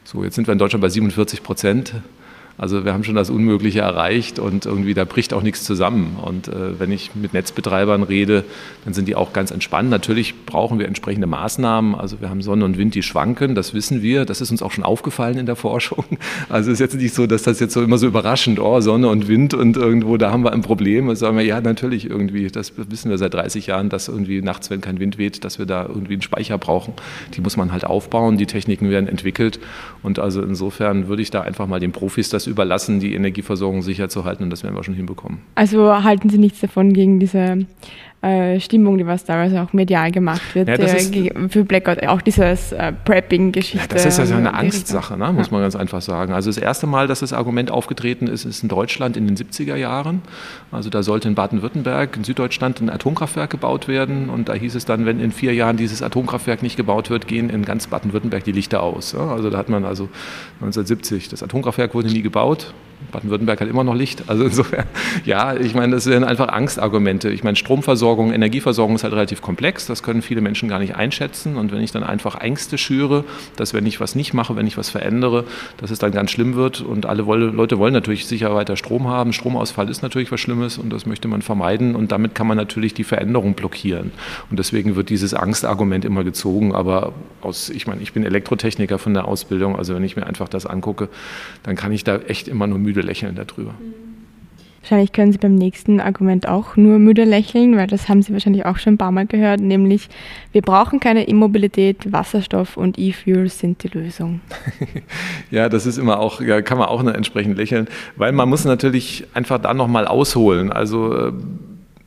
So, 0.04 0.24
jetzt 0.24 0.36
sind 0.36 0.46
wir 0.46 0.52
in 0.52 0.58
Deutschland 0.58 0.82
bei 0.82 0.88
47 0.88 1.42
Prozent. 1.42 1.94
Also 2.58 2.86
wir 2.86 2.94
haben 2.94 3.04
schon 3.04 3.14
das 3.14 3.28
Unmögliche 3.28 3.80
erreicht 3.80 4.38
und 4.38 4.64
irgendwie 4.64 4.94
da 4.94 5.04
bricht 5.04 5.34
auch 5.34 5.42
nichts 5.42 5.64
zusammen. 5.64 6.16
Und 6.22 6.48
äh, 6.48 6.80
wenn 6.80 6.90
ich 6.90 7.14
mit 7.14 7.34
Netzbetreibern 7.34 8.02
rede, 8.02 8.44
dann 8.84 8.94
sind 8.94 9.08
die 9.08 9.14
auch 9.14 9.34
ganz 9.34 9.50
entspannt. 9.50 9.90
Natürlich 9.90 10.46
brauchen 10.46 10.78
wir 10.78 10.86
entsprechende 10.86 11.26
Maßnahmen. 11.26 11.94
Also 11.94 12.20
wir 12.20 12.30
haben 12.30 12.40
Sonne 12.40 12.64
und 12.64 12.78
Wind, 12.78 12.94
die 12.94 13.02
schwanken, 13.02 13.54
das 13.54 13.74
wissen 13.74 14.00
wir. 14.00 14.24
Das 14.24 14.40
ist 14.40 14.50
uns 14.50 14.62
auch 14.62 14.72
schon 14.72 14.84
aufgefallen 14.84 15.36
in 15.38 15.46
der 15.46 15.56
Forschung. 15.56 16.04
Also 16.48 16.70
es 16.70 16.74
ist 16.74 16.80
jetzt 16.80 16.94
nicht 16.96 17.14
so, 17.14 17.26
dass 17.26 17.42
das 17.42 17.60
jetzt 17.60 17.72
so 17.72 17.82
immer 17.82 17.98
so 17.98 18.06
überraschend, 18.06 18.60
oh, 18.60 18.80
Sonne 18.80 19.08
und 19.08 19.28
Wind 19.28 19.52
und 19.52 19.76
irgendwo, 19.76 20.16
da 20.16 20.30
haben 20.30 20.44
wir 20.44 20.52
ein 20.52 20.62
Problem. 20.62 21.14
Sagen 21.14 21.36
wir, 21.36 21.44
ja, 21.44 21.60
natürlich 21.60 22.08
irgendwie, 22.08 22.48
das 22.48 22.72
wissen 22.76 23.10
wir 23.10 23.18
seit 23.18 23.34
30 23.34 23.66
Jahren, 23.66 23.88
dass 23.88 24.08
irgendwie 24.08 24.42
nachts, 24.42 24.70
wenn 24.70 24.80
kein 24.80 24.98
Wind 25.00 25.18
weht, 25.18 25.44
dass 25.44 25.58
wir 25.58 25.66
da 25.66 25.86
irgendwie 25.86 26.14
einen 26.14 26.22
Speicher 26.22 26.56
brauchen. 26.58 26.94
Die 27.34 27.40
muss 27.40 27.56
man 27.56 27.72
halt 27.72 27.84
aufbauen, 27.84 28.36
die 28.36 28.46
Techniken 28.46 28.90
werden 28.90 29.08
entwickelt. 29.08 29.58
Und 30.06 30.20
also 30.20 30.40
insofern 30.40 31.08
würde 31.08 31.20
ich 31.20 31.32
da 31.32 31.40
einfach 31.40 31.66
mal 31.66 31.80
den 31.80 31.90
Profis 31.90 32.28
das 32.28 32.46
überlassen, 32.46 33.00
die 33.00 33.12
Energieversorgung 33.12 33.82
sicherzuhalten 33.82 34.44
und 34.44 34.50
das 34.50 34.62
werden 34.62 34.76
wir 34.76 34.84
schon 34.84 34.94
hinbekommen. 34.94 35.40
Also 35.56 36.04
halten 36.04 36.30
Sie 36.30 36.38
nichts 36.38 36.60
davon 36.60 36.92
gegen 36.92 37.18
diese 37.18 37.66
Stimmung, 38.60 38.98
die 38.98 39.06
was 39.06 39.24
teilweise 39.24 39.62
auch 39.62 39.72
medial 39.72 40.10
gemacht 40.10 40.54
wird, 40.54 40.68
ja, 40.68 40.74
äh, 40.74 41.48
für 41.48 41.64
Blackout, 41.64 42.06
auch 42.06 42.20
dieses 42.20 42.72
äh, 42.72 42.92
Prepping-Geschichte. 42.92 43.78
Ja, 43.78 43.94
das 43.94 44.06
ist 44.06 44.18
ja 44.18 44.26
so 44.26 44.34
eine 44.34 44.54
Angstsache, 44.54 45.16
ne, 45.16 45.32
muss 45.32 45.50
man 45.50 45.60
ganz 45.60 45.76
einfach 45.76 46.00
sagen. 46.00 46.32
Also 46.32 46.50
das 46.50 46.58
erste 46.58 46.86
Mal, 46.86 47.06
dass 47.06 47.20
das 47.20 47.32
Argument 47.32 47.70
aufgetreten 47.70 48.26
ist, 48.26 48.44
ist 48.44 48.62
in 48.62 48.68
Deutschland 48.68 49.16
in 49.16 49.26
den 49.26 49.36
70er 49.36 49.76
Jahren. 49.76 50.22
Also 50.72 50.90
da 50.90 51.02
sollte 51.02 51.28
in 51.28 51.34
Baden-Württemberg, 51.34 52.16
in 52.16 52.24
Süddeutschland 52.24 52.80
ein 52.80 52.90
Atomkraftwerk 52.90 53.50
gebaut 53.50 53.88
werden 53.88 54.28
und 54.28 54.48
da 54.48 54.54
hieß 54.54 54.74
es 54.74 54.84
dann, 54.84 55.06
wenn 55.06 55.20
in 55.20 55.32
vier 55.32 55.54
Jahren 55.54 55.76
dieses 55.76 56.02
Atomkraftwerk 56.02 56.62
nicht 56.62 56.76
gebaut 56.76 57.10
wird, 57.10 57.28
gehen 57.28 57.50
in 57.50 57.64
ganz 57.64 57.86
Baden-Württemberg 57.86 58.44
die 58.44 58.52
Lichter 58.52 58.82
aus. 58.82 59.14
Also 59.14 59.50
da 59.50 59.58
hat 59.58 59.68
man 59.68 59.84
also 59.84 60.08
1970, 60.60 61.28
das 61.28 61.42
Atomkraftwerk 61.42 61.94
wurde 61.94 62.08
nie 62.08 62.22
gebaut, 62.22 62.74
Baden-Württemberg 63.12 63.60
hat 63.60 63.68
immer 63.68 63.84
noch 63.84 63.94
Licht. 63.94 64.24
Also 64.26 64.44
insofern, 64.44 64.84
ja, 65.24 65.54
ich 65.54 65.74
meine, 65.74 65.94
das 65.96 66.04
sind 66.04 66.24
einfach 66.24 66.48
Angstargumente. 66.48 67.30
Ich 67.30 67.44
meine, 67.44 67.56
Stromversorgung, 67.56 68.15
Energieversorgung 68.32 68.94
ist 68.96 69.04
halt 69.04 69.12
relativ 69.12 69.42
komplex. 69.42 69.86
Das 69.86 70.02
können 70.02 70.22
viele 70.22 70.40
Menschen 70.40 70.68
gar 70.68 70.78
nicht 70.78 70.96
einschätzen. 70.96 71.56
Und 71.56 71.72
wenn 71.72 71.80
ich 71.80 71.92
dann 71.92 72.02
einfach 72.02 72.40
Ängste 72.40 72.78
schüre, 72.78 73.24
dass 73.56 73.74
wenn 73.74 73.86
ich 73.86 74.00
was 74.00 74.14
nicht 74.14 74.34
mache, 74.34 74.56
wenn 74.56 74.66
ich 74.66 74.76
was 74.76 74.90
verändere, 74.90 75.44
dass 75.76 75.90
es 75.90 75.98
dann 75.98 76.12
ganz 76.12 76.30
schlimm 76.30 76.54
wird. 76.54 76.80
Und 76.80 77.06
alle 77.06 77.22
Leute 77.22 77.78
wollen 77.78 77.92
natürlich 77.92 78.26
sicher 78.26 78.54
weiter 78.54 78.76
Strom 78.76 79.08
haben. 79.08 79.32
Stromausfall 79.32 79.88
ist 79.88 80.02
natürlich 80.02 80.32
was 80.32 80.40
Schlimmes 80.40 80.78
und 80.78 80.90
das 80.92 81.06
möchte 81.06 81.28
man 81.28 81.42
vermeiden. 81.42 81.94
Und 81.94 82.12
damit 82.12 82.34
kann 82.34 82.46
man 82.46 82.56
natürlich 82.56 82.94
die 82.94 83.04
Veränderung 83.04 83.54
blockieren. 83.54 84.12
Und 84.50 84.58
deswegen 84.58 84.96
wird 84.96 85.10
dieses 85.10 85.34
Angstargument 85.34 86.04
immer 86.04 86.24
gezogen. 86.24 86.74
Aber 86.74 87.12
aus, 87.42 87.70
ich 87.70 87.86
meine, 87.86 88.02
ich 88.02 88.12
bin 88.12 88.24
Elektrotechniker 88.24 88.98
von 88.98 89.14
der 89.14 89.26
Ausbildung. 89.28 89.76
Also 89.76 89.94
wenn 89.94 90.04
ich 90.04 90.16
mir 90.16 90.26
einfach 90.26 90.48
das 90.48 90.66
angucke, 90.66 91.08
dann 91.62 91.76
kann 91.76 91.92
ich 91.92 92.04
da 92.04 92.16
echt 92.16 92.48
immer 92.48 92.66
nur 92.66 92.78
müde 92.78 93.02
lächeln 93.02 93.36
darüber. 93.36 93.74
Wahrscheinlich 94.86 95.10
können 95.10 95.32
Sie 95.32 95.38
beim 95.38 95.56
nächsten 95.56 95.98
Argument 95.98 96.46
auch 96.46 96.76
nur 96.76 97.00
müde 97.00 97.24
lächeln, 97.24 97.76
weil 97.76 97.88
das 97.88 98.08
haben 98.08 98.22
Sie 98.22 98.32
wahrscheinlich 98.32 98.66
auch 98.66 98.78
schon 98.78 98.94
ein 98.94 98.98
paar 98.98 99.10
Mal 99.10 99.26
gehört, 99.26 99.58
nämlich 99.60 100.08
wir 100.52 100.62
brauchen 100.62 101.00
keine 101.00 101.24
Immobilität, 101.24 102.12
Wasserstoff 102.12 102.76
und 102.76 102.96
E-Fuels 102.96 103.58
sind 103.58 103.82
die 103.82 103.88
Lösung. 103.88 104.42
ja, 105.50 105.68
das 105.68 105.86
ist 105.86 105.98
immer 105.98 106.20
auch, 106.20 106.40
ja, 106.40 106.62
kann 106.62 106.78
man 106.78 106.86
auch 106.86 107.04
entsprechend 107.04 107.56
lächeln, 107.56 107.88
weil 108.14 108.30
man 108.30 108.48
muss 108.48 108.64
natürlich 108.64 109.24
einfach 109.34 109.58
da 109.58 109.74
nochmal 109.74 110.06
ausholen. 110.06 110.70
Also 110.70 111.12
äh, 111.16 111.32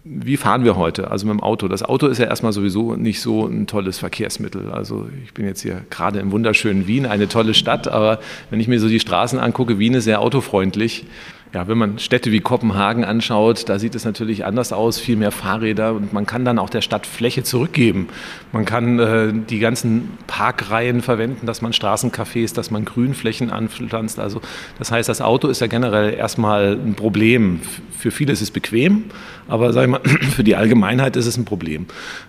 wie 0.06 0.38
fahren 0.38 0.64
wir 0.64 0.78
heute? 0.78 1.12
Also 1.12 1.28
mit 1.28 1.34
dem 1.34 1.44
Auto. 1.44 1.68
Das 1.68 1.84
Auto 1.84 2.08
ist 2.08 2.18
ja 2.18 2.26
erstmal 2.28 2.54
sowieso 2.54 2.96
nicht 2.96 3.20
so 3.20 3.46
ein 3.46 3.68
tolles 3.68 4.00
Verkehrsmittel. 4.00 4.72
Also 4.72 5.08
ich 5.26 5.34
bin 5.34 5.46
jetzt 5.46 5.62
hier 5.62 5.82
gerade 5.90 6.20
im 6.20 6.32
wunderschönen 6.32 6.88
Wien, 6.88 7.06
eine 7.06 7.28
tolle 7.28 7.54
Stadt, 7.54 7.90
aber 7.90 8.20
wenn 8.50 8.60
ich 8.62 8.70
mir 8.70 8.80
so 8.80 8.88
die 8.88 9.02
Straßen 9.02 9.38
angucke, 9.38 9.78
Wien 9.78 9.94
ist 9.96 10.06
sehr 10.06 10.22
autofreundlich 10.22 11.06
ja, 11.52 11.68
wenn 11.68 11.80
man 11.80 11.98
Städte 11.98 12.32
wie 12.32 12.42
Kopenhagen 12.42 13.04
anschaut, 13.04 13.68
da 13.70 13.80
sieht 13.80 13.96
es 13.96 14.06
natürlich 14.06 14.46
anders 14.46 14.72
aus, 14.72 15.00
viel 15.00 15.16
mehr 15.16 15.32
Fahrräder 15.32 15.94
und 15.94 16.14
man 16.14 16.28
kann 16.28 16.46
dann 16.46 16.60
auch 16.60 16.70
der 16.70 16.82
Stadt 16.82 17.08
Fläche 17.08 17.42
zurückgeben. 17.42 18.08
Man 18.52 18.66
kann 18.66 19.00
äh, 19.00 19.34
die 19.34 19.58
ganzen 19.58 20.12
Parkreihen 20.28 21.02
verwenden, 21.02 21.48
dass 21.48 21.64
man 21.64 21.72
Straßencafés, 21.72 22.54
dass 22.54 22.70
man 22.70 22.86
Grünflächen 22.86 23.50
anpflanzt. 23.50 24.20
Also 24.20 24.42
das 24.78 24.92
heißt, 24.92 25.10
das 25.10 25.22
Auto 25.22 25.48
ist 25.48 25.60
ja 25.60 25.66
generell 25.66 26.14
erstmal 26.14 26.74
ein 26.74 26.94
Problem. 26.94 27.62
Für 27.98 28.12
viele 28.12 28.32
ist 28.32 28.42
es 28.42 28.52
bequem, 28.52 29.06
aber 29.48 29.74
sag 29.74 29.86
ich 29.86 29.90
mal, 29.90 30.02
für 30.36 30.44
die 30.44 30.56
Allgemeinheit 30.56 31.16
ist 31.16 31.26
es 31.26 31.36
ein 31.36 31.46
Problem. 31.46 31.88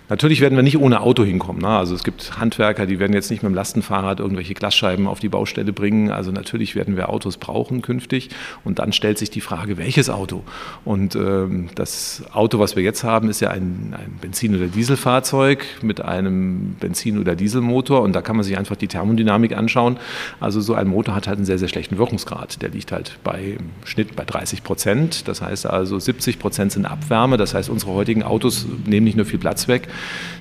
Natürlich 0.09 0.41
werden 0.41 0.55
wir 0.55 0.63
nicht 0.63 0.79
ohne 0.79 0.99
Auto 1.01 1.23
hinkommen. 1.23 1.61
Ne? 1.61 1.69
Also 1.69 1.93
es 1.93 2.03
gibt 2.03 2.39
Handwerker, 2.39 2.87
die 2.87 2.97
werden 2.97 3.13
jetzt 3.13 3.29
nicht 3.29 3.43
mit 3.43 3.51
dem 3.51 3.55
Lastenfahrrad 3.55 4.19
irgendwelche 4.19 4.55
Glasscheiben 4.55 5.05
auf 5.05 5.19
die 5.19 5.29
Baustelle 5.29 5.73
bringen. 5.73 6.09
Also 6.09 6.31
natürlich 6.31 6.75
werden 6.75 6.97
wir 6.97 7.09
Autos 7.09 7.37
brauchen 7.37 7.83
künftig 7.83 8.29
und 8.63 8.79
dann 8.79 8.91
stellen 8.91 9.10
stellt 9.11 9.17
sich 9.17 9.29
die 9.29 9.41
Frage, 9.41 9.77
welches 9.77 10.09
Auto? 10.09 10.41
Und 10.85 11.15
ähm, 11.15 11.67
das 11.75 12.23
Auto, 12.31 12.59
was 12.59 12.77
wir 12.77 12.83
jetzt 12.83 13.03
haben, 13.03 13.29
ist 13.29 13.41
ja 13.41 13.49
ein, 13.49 13.93
ein 13.97 14.17
Benzin- 14.21 14.55
oder 14.55 14.67
Dieselfahrzeug 14.67 15.65
mit 15.81 15.99
einem 15.99 16.77
Benzin- 16.79 17.19
oder 17.19 17.35
Dieselmotor 17.35 18.03
und 18.03 18.13
da 18.13 18.21
kann 18.21 18.37
man 18.37 18.45
sich 18.45 18.57
einfach 18.57 18.77
die 18.77 18.87
Thermodynamik 18.87 19.57
anschauen. 19.57 19.97
Also 20.39 20.61
so 20.61 20.75
ein 20.75 20.87
Motor 20.87 21.13
hat 21.13 21.27
halt 21.27 21.39
einen 21.39 21.45
sehr, 21.45 21.57
sehr 21.57 21.67
schlechten 21.67 21.97
Wirkungsgrad. 21.97 22.61
Der 22.61 22.69
liegt 22.69 22.93
halt 22.93 23.19
bei 23.25 23.57
im 23.59 23.71
Schnitt 23.83 24.15
bei 24.15 24.23
30 24.23 24.63
Prozent. 24.63 25.27
Das 25.27 25.41
heißt 25.41 25.65
also 25.65 25.99
70 25.99 26.39
Prozent 26.39 26.71
sind 26.71 26.85
Abwärme. 26.85 27.35
Das 27.35 27.53
heißt, 27.53 27.69
unsere 27.69 27.91
heutigen 27.91 28.23
Autos 28.23 28.65
nehmen 28.85 29.03
nicht 29.03 29.17
nur 29.17 29.25
viel 29.25 29.39
Platz 29.39 29.67
weg, 29.67 29.89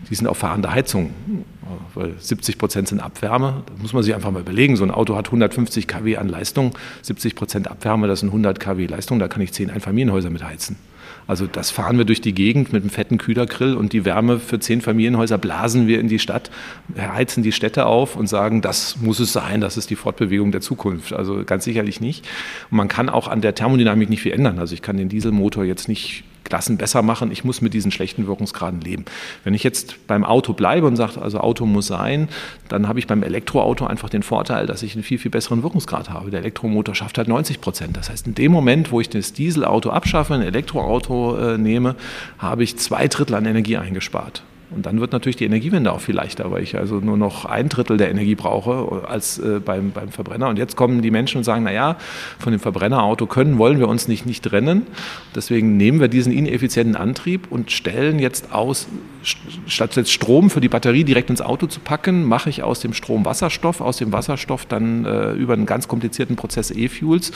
die 0.09 0.15
sind 0.15 0.29
auf 0.29 0.39
fahrende 0.39 0.73
Heizung 0.73 1.11
weil 1.95 2.15
70 2.19 2.59
Prozent 2.59 2.89
sind 2.89 3.01
Abwärme. 3.01 3.63
Das 3.73 3.83
muss 3.83 3.93
man 3.93 4.03
sich 4.03 4.15
einfach 4.15 4.31
mal 4.31 4.41
überlegen. 4.41 4.77
So 4.77 4.85
ein 4.85 4.91
Auto 4.91 5.17
hat 5.17 5.27
150 5.27 5.87
kW 5.87 6.17
an 6.17 6.29
Leistung, 6.29 6.73
70 7.03 7.35
Prozent 7.35 7.71
Abwärme, 7.71 8.07
das 8.07 8.21
sind 8.21 8.31
100 8.31 8.61
kW 8.61 8.87
Leistung, 8.87 9.19
da 9.19 9.29
kann 9.29 9.43
ich 9.43 9.53
zehn 9.53 9.71
Einfamilienhäuser 9.71 10.31
mit 10.31 10.45
heizen. 10.45 10.77
Also 11.27 11.47
das 11.47 11.71
fahren 11.71 11.97
wir 11.97 12.05
durch 12.05 12.21
die 12.21 12.35
Gegend 12.35 12.73
mit 12.73 12.83
einem 12.83 12.91
fetten 12.91 13.17
Kühlergrill 13.17 13.75
und 13.75 13.93
die 13.93 14.05
Wärme 14.05 14.41
für 14.41 14.59
zehn 14.59 14.81
Familienhäuser 14.81 15.39
blasen 15.39 15.87
wir 15.87 16.01
in 16.01 16.09
die 16.09 16.19
Stadt, 16.19 16.51
heizen 16.99 17.45
die 17.45 17.53
Städte 17.53 17.87
auf 17.87 18.17
und 18.17 18.27
sagen, 18.27 18.63
das 18.63 18.97
muss 19.01 19.21
es 19.21 19.33
sein, 19.33 19.61
das 19.61 19.77
ist 19.77 19.91
die 19.91 19.97
Fortbewegung 19.97 20.51
der 20.51 20.61
Zukunft. 20.61 21.13
Also 21.13 21.45
ganz 21.45 21.65
sicherlich 21.65 22.01
nicht. 22.01 22.27
Und 22.71 22.79
man 22.79 22.89
kann 22.89 23.09
auch 23.09 23.29
an 23.29 23.43
der 23.43 23.55
Thermodynamik 23.55 24.09
nicht 24.11 24.23
viel 24.23 24.33
ändern. 24.33 24.59
Also 24.59 24.75
ich 24.75 24.83
kann 24.83 24.97
den 24.97 25.09
Dieselmotor 25.09 25.65
jetzt 25.65 25.89
nicht 25.89 26.25
Klassen 26.51 26.77
besser 26.77 27.01
machen. 27.01 27.31
Ich 27.33 27.45
muss 27.45 27.63
mit 27.63 27.73
diesen 27.73 27.93
schlechten 27.93 28.27
Wirkungsgraden 28.27 28.81
leben. 28.81 29.05
Wenn 29.45 29.55
ich 29.55 29.63
jetzt 29.63 30.07
beim 30.09 30.25
Auto 30.25 30.53
bleibe 30.53 30.87
und 30.87 30.97
sage, 30.97 31.23
also 31.23 31.39
Auto 31.39 31.65
muss 31.65 31.87
sein, 31.87 32.29
dann 32.69 32.89
habe 32.89 32.99
ich 32.99 33.07
beim 33.07 33.23
Elektroauto 33.23 33.87
einfach 33.87 34.11
den 34.11 34.23
Vorteil, 34.23 34.67
dass 34.67 34.83
ich 34.83 34.95
einen 34.95 35.05
viel, 35.05 35.19
viel 35.19 35.31
besseren 35.31 35.63
Wirkungsgrad 35.63 36.11
habe. 36.11 36.31
Der 36.31 36.41
Elektromotor 36.41 36.95
schafft 36.95 37.17
halt 37.19 37.29
90 37.29 37.61
Prozent. 37.61 37.97
Das 37.97 38.11
heißt, 38.11 38.27
in 38.27 38.35
dem 38.35 38.53
Moment, 38.53 38.91
wo 38.91 39.01
ich 39.01 39.09
das 39.09 39.33
Dieselauto 39.33 39.91
abschaffe, 39.91 40.35
ein 40.35 40.43
Elektroauto 40.43 41.37
äh, 41.37 41.57
nehme, 41.57 41.95
habe 42.39 42.65
ich 42.65 42.77
zwei 42.77 43.07
Drittel 43.09 43.37
an 43.37 43.47
Energie 43.47 43.77
eingespart. 43.77 44.43
Und 44.71 44.87
dann 44.87 45.01
wird 45.01 45.13
natürlich 45.13 45.37
die 45.37 45.45
Energiewende 45.45 45.93
auch 45.93 46.01
viel 46.01 46.15
leichter, 46.15 46.51
weil 46.53 46.63
ich 46.63 46.77
also 46.77 46.97
nur 46.97 47.17
noch 47.17 47.45
ein 47.45 47.69
Drittel 47.69 47.97
der 47.97 48.11
Energie 48.11 48.37
brauche 48.37 49.09
als 49.09 49.39
äh, 49.39 49.61
beim, 49.65 49.91
beim 49.91 50.11
Verbrenner. 50.11 50.49
Und 50.49 50.59
jetzt 50.59 50.77
kommen 50.77 51.03
die 51.03 51.11
Menschen 51.11 51.39
und 51.39 51.45
sagen, 51.45 51.65
naja, 51.65 51.97
von 52.39 52.53
dem 52.53 52.61
Verbrennerauto 52.61 53.27
können, 53.27 53.59
wollen 53.59 53.81
wir 53.81 53.89
uns 53.89 54.07
nicht, 54.07 54.27
nicht 54.27 54.45
trennen. 54.45 54.87
Deswegen 55.35 55.77
nehmen 55.77 55.99
wir 55.99 56.07
diesen 56.07 56.33
ineffizienten 56.33 56.95
Antrieb 56.95 57.49
und 57.51 57.73
stellen 57.73 58.21
jetzt 58.21 58.53
aus, 58.53 58.87
statt 59.67 59.97
jetzt 59.97 60.13
Strom 60.13 60.51
für 60.51 60.61
die 60.61 60.69
Batterie 60.69 61.03
direkt 61.03 61.31
ins 61.31 61.41
Auto 61.41 61.67
zu 61.67 61.81
packen, 61.81 62.25
mache 62.25 62.49
ich 62.49 62.63
aus 62.63 62.79
dem 62.79 62.95
Strom 62.95 63.25
Wasserstoff, 63.25 63.81
aus 63.81 63.97
dem 63.97 64.13
Wasserstoff 64.13 64.67
dann 64.67 65.05
äh, 65.05 65.33
über 65.33 65.55
einen 65.55 65.67
ganz 65.67 65.89
komplizierten 65.89 66.37
Prozess 66.37 66.71
E-Fuels. 66.71 67.33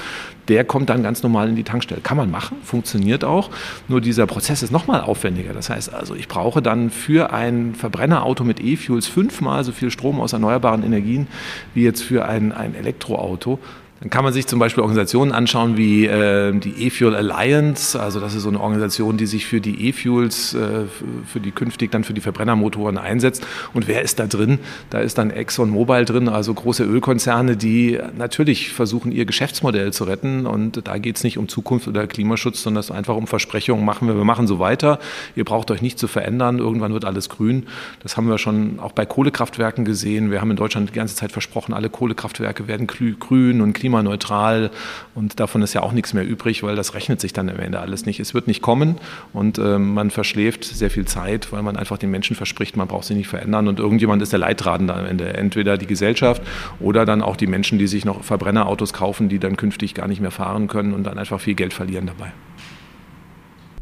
Der 0.47 0.65
kommt 0.65 0.89
dann 0.89 1.03
ganz 1.03 1.25
normal 1.25 1.49
in 1.49 1.57
die 1.57 1.65
Tankstelle. 1.65 2.01
Kann 2.01 2.17
man 2.17 2.31
machen, 2.31 2.59
funktioniert 2.63 3.25
auch. 3.25 3.51
Nur 3.89 4.01
dieser 4.01 4.27
Prozess 4.27 4.63
ist 4.63 4.71
nochmal 4.71 5.01
aufwendiger. 5.01 5.53
Das 5.53 5.69
heißt 5.69 5.93
also, 5.93 6.15
ich 6.15 6.29
brauche 6.29 6.63
dann 6.63 6.91
für 6.91 7.24
ein 7.33 7.75
Verbrennerauto 7.75 8.45
mit 8.45 8.61
E-Fuels 8.61 9.07
fünfmal 9.07 9.65
so 9.65 9.73
viel 9.73 9.91
Strom 9.91 10.21
aus 10.21 10.33
erneuerbaren 10.33 10.83
Energien 10.83 11.27
wie 11.75 11.85
jetzt 11.85 12.03
für 12.03 12.27
ein, 12.27 12.53
ein 12.53 12.75
Elektroauto. 12.75 13.59
Dann 14.01 14.11
kann 14.11 14.25
man 14.25 14.33
sich 14.33 14.47
zum 14.47 14.59
Beispiel 14.59 14.83
Organisationen 14.83 15.33
anschauen 15.33 15.77
wie 15.77 16.07
äh, 16.07 16.53
die 16.59 16.87
E-Fuel 16.87 17.15
Alliance, 17.15 17.99
also 17.99 18.21
das 18.21 18.35
ist 18.35 18.43
so 18.43 18.49
eine 18.49 18.61
Organisation, 18.61 19.17
die 19.17 19.27
sich 19.27 19.47
für 19.47 19.61
die 19.61 19.89
E-Fuels, 19.89 20.55
äh, 20.55 20.85
für 21.27 21.41
die 21.41 21.53
künftig 21.53 21.93
dann 21.93 22.05
für 22.05 22.13
die 22.13 22.21
Verbrennermotoren 22.21 22.99
einsetzt. 22.99 23.47
Und 23.73 23.87
wer 23.87 24.03
ist 24.03 24.19
da 24.19 24.27
drin? 24.27 24.59
Da 24.91 24.99
ist 24.99 25.17
dann 25.17 25.31
ExxonMobil 25.31 26.05
drin, 26.05 26.29
also 26.29 26.53
große 26.53 26.85
Ölkonzerne, 26.85 27.57
die 27.57 27.99
natürlich 28.19 28.73
versuchen, 28.73 29.13
ihr 29.13 29.25
Geschäftsmodell 29.25 29.93
zu 29.93 30.05
retten. 30.05 30.47
Und 30.47 30.87
da 30.87 30.99
geht 30.99 31.17
es 31.17 31.25
nicht 31.25 31.39
um 31.39 31.49
Zukunft 31.49 31.87
oder 31.87 32.07
Klimaschutz, 32.07 32.63
sondern 32.63 32.81
es 32.81 32.91
einfach 32.91 33.17
um 33.17 33.27
Versprechungen. 33.27 33.85
Machen 33.85 34.09
wir, 34.09 34.17
wir 34.17 34.25
machen 34.25 34.47
so 34.47 34.59
weiter. 34.59 34.99
Ihr 35.37 35.45
braucht 35.45 35.71
euch 35.71 35.83
nicht 35.83 35.99
zu 35.99 36.09
verändern. 36.09 36.59
Irgendwann 36.59 36.93
wird 36.93 37.05
alles 37.05 37.29
grün. 37.29 37.67
Das 38.03 38.17
haben 38.17 38.29
wir 38.29 38.39
schon 38.39 38.81
auch 38.81 38.93
bei 38.93 39.07
Kohlekraftwerken 39.07 39.85
gesehen. 39.85 40.31
Wir 40.31 40.41
haben 40.41 40.51
in 40.51 40.57
Deutschland 40.57 40.91
die 40.91 40.95
ganze 40.95 41.15
Zeit 41.15 41.33
versprochen, 41.33 41.73
alle 41.73 41.89
Kohlekraftwerke 41.89 42.69
werden 42.69 42.87
grün 42.87 43.61
und 43.61 43.73
klimaneutral 43.85 44.71
und 45.15 45.41
davon 45.41 45.61
ist 45.61 45.75
ja 45.75 45.83
auch 45.83 45.93
nichts 45.93 46.15
mehr 46.15 46.27
übrig, 46.27 46.63
weil 46.63 46.75
das 46.75 46.95
rechnet 46.95 47.21
sich 47.21 47.35
dann 47.35 47.51
am 47.51 47.59
Ende 47.59 47.81
alles 47.81 48.07
nicht. 48.07 48.19
Es 48.19 48.33
wird 48.33 48.47
nicht 48.47 48.63
kommen 48.63 48.97
und 49.35 49.59
äh, 49.59 49.79
man 49.79 50.11
verschläft 50.11 50.65
sehr 50.65 50.91
viel 50.91 51.05
Zeit, 51.05 51.53
weil 51.53 51.63
man 51.63 51.77
einfach 51.77 51.99
den 51.99 52.11
Menschen 52.11 52.35
verspricht, 52.35 52.79
man 52.79 52.89
braucht 52.89 53.05
sie 53.05 53.15
nicht 53.15 53.29
verändern 53.29 53.69
und 53.69 53.79
irgendjemand 53.79 54.23
ist 54.23 54.33
der 54.33 54.39
Leidtragende 54.39 54.95
am 54.95 55.05
Ende. 55.05 55.35
Entweder 55.35 55.77
die 55.77 55.87
Gesellschaft 55.87 56.41
oder 56.81 57.05
dann 57.05 57.21
auch 57.21 57.37
die 57.37 57.47
Menschen, 57.47 57.79
die 57.79 57.87
sich 57.87 58.07
noch 58.07 58.25
Verbrennerautos 58.25 58.95
kaufen, 58.95 59.29
die 59.29 59.39
dann 59.39 59.59
künftig 59.59 59.93
gar 59.93 60.09
nicht 60.09 60.23
mehr 60.23 60.31
fahren 60.31 60.67
können 60.67 60.95
und 60.95 61.05
dann 61.05 61.19
einfach 61.19 61.41
viel 61.41 61.55
Geld 61.55 61.75
verlieren 61.75 62.07
dabei. 62.07 62.33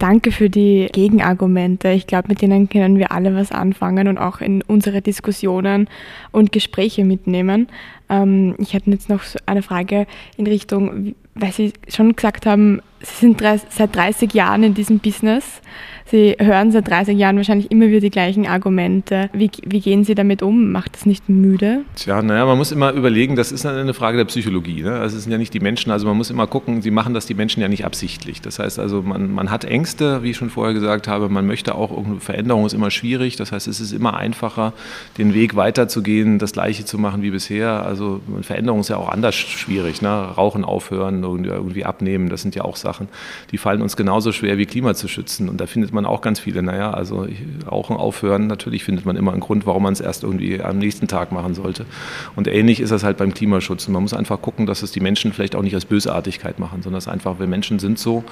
Danke 0.03 0.33
für 0.33 0.51
die 0.51 0.89
Gegenargumente. 0.93 1.93
Ich 1.93 2.09
glaube, 2.09 2.27
mit 2.27 2.43
denen 2.43 2.69
können 2.69 2.99
wir 2.99 3.13
alle 3.13 3.37
was 3.37 3.53
anfangen 3.53 4.09
und 4.09 4.19
auch 4.19 4.41
in 4.41 4.61
unsere 4.63 5.01
Diskussionen 5.01 5.89
und 6.33 6.51
Gespräche 6.51 7.05
mitnehmen. 7.05 7.69
Ähm, 8.11 8.57
ich 8.59 8.75
hätte 8.75 8.91
jetzt 8.91 9.09
noch 9.09 9.23
eine 9.47 9.63
Frage 9.63 10.09
in 10.37 10.49
Richtung, 10.49 11.15
weil 11.37 11.53
Sie 11.53 11.73
schon 11.87 12.17
gesagt 12.17 12.47
haben, 12.47 12.83
Sie 12.99 13.15
sind 13.27 13.41
seit 13.69 13.95
30 13.95 14.35
Jahren 14.35 14.65
in 14.65 14.75
diesem 14.75 14.99
Business. 14.99 15.63
Sie 16.07 16.37
hören 16.39 16.73
seit 16.73 16.89
30 16.89 17.17
Jahren 17.17 17.37
wahrscheinlich 17.37 17.71
immer 17.71 17.89
wieder 17.89 18.01
die 18.01 18.11
gleichen 18.11 18.47
Argumente. 18.47 19.31
Wie, 19.33 19.51
wie 19.65 19.81
gehen 19.81 20.05
Sie 20.05 20.15
damit 20.15 20.43
um? 20.43 20.73
Macht 20.73 20.95
das 20.95 21.07
nicht 21.07 21.29
müde? 21.29 21.83
Tja, 21.95 22.23
naja, 22.23 22.45
man 22.45 22.59
muss 22.59 22.73
immer 22.73 22.93
überlegen, 22.93 23.37
das 23.37 23.53
ist 23.53 23.65
eine 23.65 23.95
Frage 23.95 24.19
der 24.19 24.25
Psychologie. 24.25 24.83
Ne? 24.83 24.93
Also 24.93 25.17
es 25.17 25.23
sind 25.23 25.33
ja 25.33 25.39
nicht 25.39 25.55
die 25.55 25.61
Menschen, 25.61 25.93
also 25.93 26.07
man 26.07 26.17
muss 26.17 26.31
immer 26.31 26.47
gucken, 26.47 26.83
sie 26.83 26.91
machen 26.91 27.15
das 27.15 27.27
die 27.27 27.35
Menschen 27.35 27.61
ja 27.61 27.69
nicht 27.69 27.85
absichtlich. 27.85 28.41
Das 28.41 28.59
heißt 28.59 28.79
also, 28.79 29.03
man, 29.03 29.33
man 29.33 29.51
hat 29.51 29.65
Ängste, 29.65 30.23
wie 30.23 30.31
ich 30.31 30.37
schon 30.37 30.51
vorher 30.51 30.75
gesagt 30.75 31.09
habe, 31.09 31.29
man 31.29 31.47
möchte 31.47 31.75
auch, 31.75 32.05
Veränderung 32.19 32.67
ist 32.67 32.73
immer 32.73 32.91
schwierig. 32.91 33.37
Das 33.37 33.53
heißt, 33.53 33.69
es 33.69 33.81
ist 33.81 33.93
immer 33.93 34.17
einfacher, 34.17 34.73
den 35.19 35.35
Weg 35.35 35.57
weiterzugehen, 35.57 36.39
das 36.39 36.53
Gleiche 36.53 36.85
zu 36.85 36.99
machen 36.99 37.23
wie 37.23 37.31
bisher. 37.31 37.85
Also 37.85 38.21
Veränderung 38.43 38.81
ist 38.81 38.89
ja 38.89 38.97
auch 38.97 39.09
anders 39.09 39.35
schwierig. 39.35 40.03
Ne? 40.03 40.09
Rauchen 40.09 40.65
aufhören, 40.65 41.23
irgendwie 41.23 41.85
abnehmen, 41.85 42.29
das 42.29 42.43
sind 42.43 42.55
ja 42.55 42.65
auch 42.65 42.77
Sachen 42.77 43.09
die 43.51 43.59
fallen 43.59 43.83
uns 43.83 43.97
genauso 43.97 44.33
schwer 44.33 44.59
wie 44.59 44.67
Klima 44.67 44.95
zu 44.95 45.09
schützen. 45.09 45.49
Und 45.49 45.61
da 45.61 45.67
findet 45.67 45.92
man 45.93 46.07
auch 46.07 46.21
ganz 46.21 46.41
viele, 46.41 46.63
naja, 46.63 46.93
also 46.93 47.27
Rauchen 47.71 47.97
aufhören, 47.97 48.47
natürlich 48.47 48.85
findet 48.85 49.05
man 49.05 49.17
immer 49.17 49.33
einen 49.33 49.41
Grund, 49.41 49.67
warum 49.67 49.83
man 49.83 49.93
es 49.93 50.01
erst 50.01 50.25
irgendwie 50.25 50.61
am 50.63 50.79
nächsten 50.79 51.09
Tag 51.09 51.33
machen 51.33 51.55
sollte. 51.55 51.87
Und 52.37 52.49
ähnlich 52.49 52.81
ist 52.81 52.91
das 52.91 53.05
halt 53.05 53.17
beim 53.17 53.35
Klimaschutz. 53.35 53.87
Und 53.87 53.95
man 53.95 54.03
muss 54.03 54.15
einfach 54.15 54.41
gucken, 54.41 54.67
dass 54.67 54.83
es 54.83 54.93
die 54.93 55.01
Menschen 55.01 55.33
vielleicht 55.33 55.55
auch 55.55 55.63
nicht 55.63 55.75
als 55.75 55.85
Bösartigkeit 55.85 56.59
machen, 56.59 56.83
sondern 56.83 56.99
dass 56.99 57.09
einfach, 57.09 57.39
wir 57.39 57.47
Menschen 57.47 57.79
sind 57.79 57.99
so. 57.99 58.25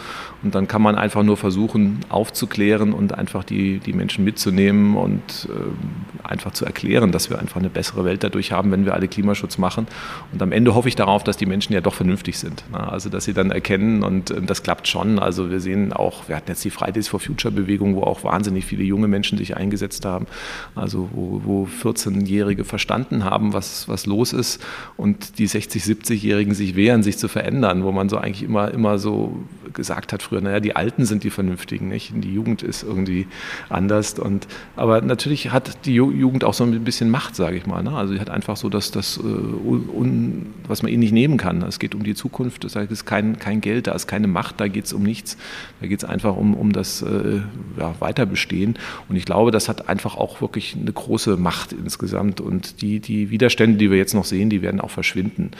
Und 0.43 0.55
dann 0.55 0.67
kann 0.67 0.83
man 0.83 0.97
einfach 0.97 1.23
nur 1.23 1.37
versuchen, 1.37 2.01
aufzuklären 2.09 2.93
und 2.93 3.17
einfach 3.17 3.45
die, 3.45 3.79
die 3.79 3.93
Menschen 3.93 4.25
mitzunehmen 4.25 4.97
und 4.97 5.49
äh, 5.49 6.29
einfach 6.29 6.53
zu 6.53 6.65
erklären, 6.65 7.13
dass 7.13 7.31
wir 7.31 7.39
einfach 7.39 7.61
eine 7.61 7.71
bessere 7.71 8.05
Welt 8.05 8.25
dadurch 8.25 8.53
haben, 8.53 8.73
wenn 8.73 8.85
wir 8.85 8.95
alle 8.95 9.09
Klimaschutz 9.09 9.59
machen. 9.59 9.87
Und 10.33 10.43
am 10.43 10.53
Ende 10.53 10.75
hoffe 10.75 10.89
ich 10.89 10.97
darauf, 10.97 11.25
dass 11.25 11.37
die 11.37 11.47
Menschen 11.47 11.73
ja 11.73 11.81
doch 11.81 11.95
vernünftig 11.95 12.39
sind. 12.39 12.65
Also 12.73 13.11
dass 13.11 13.25
sie 13.25 13.35
dann 13.35 13.51
erkennen 13.51 14.03
und 14.03 14.31
und 14.31 14.51
das 14.51 14.63
klappt 14.63 14.89
schon. 14.89 15.19
Also 15.19 15.51
wir 15.51 15.61
sehen 15.61 15.93
auch, 15.93 16.29
wir 16.29 16.37
hatten 16.37 16.51
jetzt 16.51 16.65
die 16.65 16.71
Fridays 16.71 17.09
for 17.09 17.21
Future 17.21 17.50
Bewegung, 17.51 17.97
wo 17.97 18.03
auch 18.03 18.25
wahnsinnig 18.25 18.65
viele 18.65 18.85
junge 18.85 19.09
Menschen 19.09 19.39
sich 19.39 19.57
eingesetzt 19.57 20.05
haben. 20.05 20.27
Also 20.75 21.09
wo, 21.13 21.41
wo 21.45 21.69
14-Jährige 21.83 22.65
verstanden 22.65 23.25
haben, 23.25 23.53
was, 23.53 23.89
was 23.89 24.07
los 24.07 24.33
ist 24.33 24.63
und 24.97 25.39
die 25.39 25.47
60, 25.47 25.83
70-Jährigen 25.83 26.55
sich 26.55 26.77
wehren, 26.77 27.03
sich 27.03 27.19
zu 27.19 27.29
verändern, 27.29 27.85
wo 27.85 27.93
man 27.93 28.09
so 28.09 28.17
eigentlich 28.17 28.43
immer, 28.43 28.71
immer 28.71 28.99
so 28.99 29.37
gesagt 29.73 30.13
hat 30.13 30.23
früher, 30.23 30.41
naja, 30.41 30.61
die 30.61 30.77
Alten 30.77 31.05
sind 31.05 31.25
die 31.25 31.31
Vernünftigen, 31.31 31.89
nicht? 31.89 32.13
Die 32.15 32.33
Jugend 32.33 32.63
ist 32.63 32.83
irgendwie 32.83 33.27
anders. 33.69 34.19
Und, 34.19 34.47
aber 34.77 35.01
natürlich 35.01 35.51
hat 35.51 35.87
die 35.87 35.95
Jugend 35.95 36.45
auch 36.45 36.55
so 36.55 36.65
ein 36.65 36.85
bisschen 36.85 37.11
Macht, 37.11 37.37
sage 37.37 37.57
ich 37.57 37.67
mal. 37.67 37.83
Ne? 37.83 37.93
Also 37.93 38.15
sie 38.15 38.21
hat 38.21 38.31
einfach 38.31 38.57
so 38.57 38.69
das, 38.69 38.91
das 38.91 39.19
äh, 39.19 39.21
un, 39.21 40.47
was 40.67 40.83
man 40.83 40.93
ihnen 40.93 41.01
nicht 41.01 41.13
nehmen 41.13 41.37
kann. 41.37 41.63
Es 41.63 41.79
geht 41.79 41.95
um 41.95 42.03
die 42.03 42.15
Zukunft, 42.15 42.65
es 42.65 42.77
ist 42.77 43.07
kein, 43.07 43.39
kein 43.39 43.61
Geld, 43.61 43.87
da 43.87 43.93
ist 43.93 44.07
keine 44.07 44.27
Macht, 44.27 44.61
da 44.61 44.69
geht 44.69 44.85
es 44.85 44.93
um 44.93 45.03
nichts. 45.03 45.37
Da 45.81 45.87
geht 45.87 46.03
es 46.03 46.09
einfach 46.09 46.37
um, 46.37 46.55
um 46.55 46.73
das 46.73 47.03
äh, 47.03 47.40
ja, 47.81 47.95
Weiterbestehen. 47.99 48.79
Und 49.09 49.17
ich 49.17 49.25
glaube, 49.25 49.51
das 49.51 49.69
hat 49.69 49.89
einfach 49.89 50.17
auch 50.17 50.41
wirklich 50.41 50.77
eine 50.81 50.93
große 50.93 51.37
Macht 51.37 51.73
insgesamt. 51.73 52.41
Und 52.41 52.83
die, 52.83 53.01
die 53.01 53.31
Widerstände, 53.31 53.79
die 53.79 53.91
wir 53.91 53.99
jetzt 53.99 54.15
noch 54.15 54.25
sehen, 54.25 54.51
die 54.51 54.63
werden 54.63 54.81
auch 54.81 54.91
verschwinden, 54.91 55.51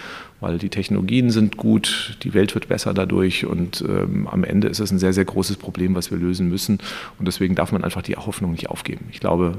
weil 0.41 0.59
die 0.59 0.69
Technologien 0.69 1.31
sind 1.31 1.57
gut, 1.57 2.19
die 2.23 2.35
Welt 2.35 2.55
wird 2.55 2.69
besser 2.69 2.95
dadurch 2.95 3.47
und 3.47 3.83
ähm, 3.87 4.29
am 4.29 4.45
Ende 4.45 4.69
ist 4.69 4.81
es 4.81 4.91
ein 4.91 4.99
sehr, 4.99 5.13
sehr 5.13 5.25
großes 5.25 5.57
Problem, 5.57 5.95
was 5.95 6.11
wir 6.11 6.19
lösen 6.19 6.49
müssen. 6.49 6.79
Und 7.19 7.27
deswegen 7.27 7.55
darf 7.55 7.73
man 7.73 7.85
einfach 7.85 8.03
die 8.03 8.17
Hoffnung 8.17 8.53
nicht 8.53 8.69
aufgeben. 8.71 9.07
Ich 9.11 9.21
glaube, 9.21 9.57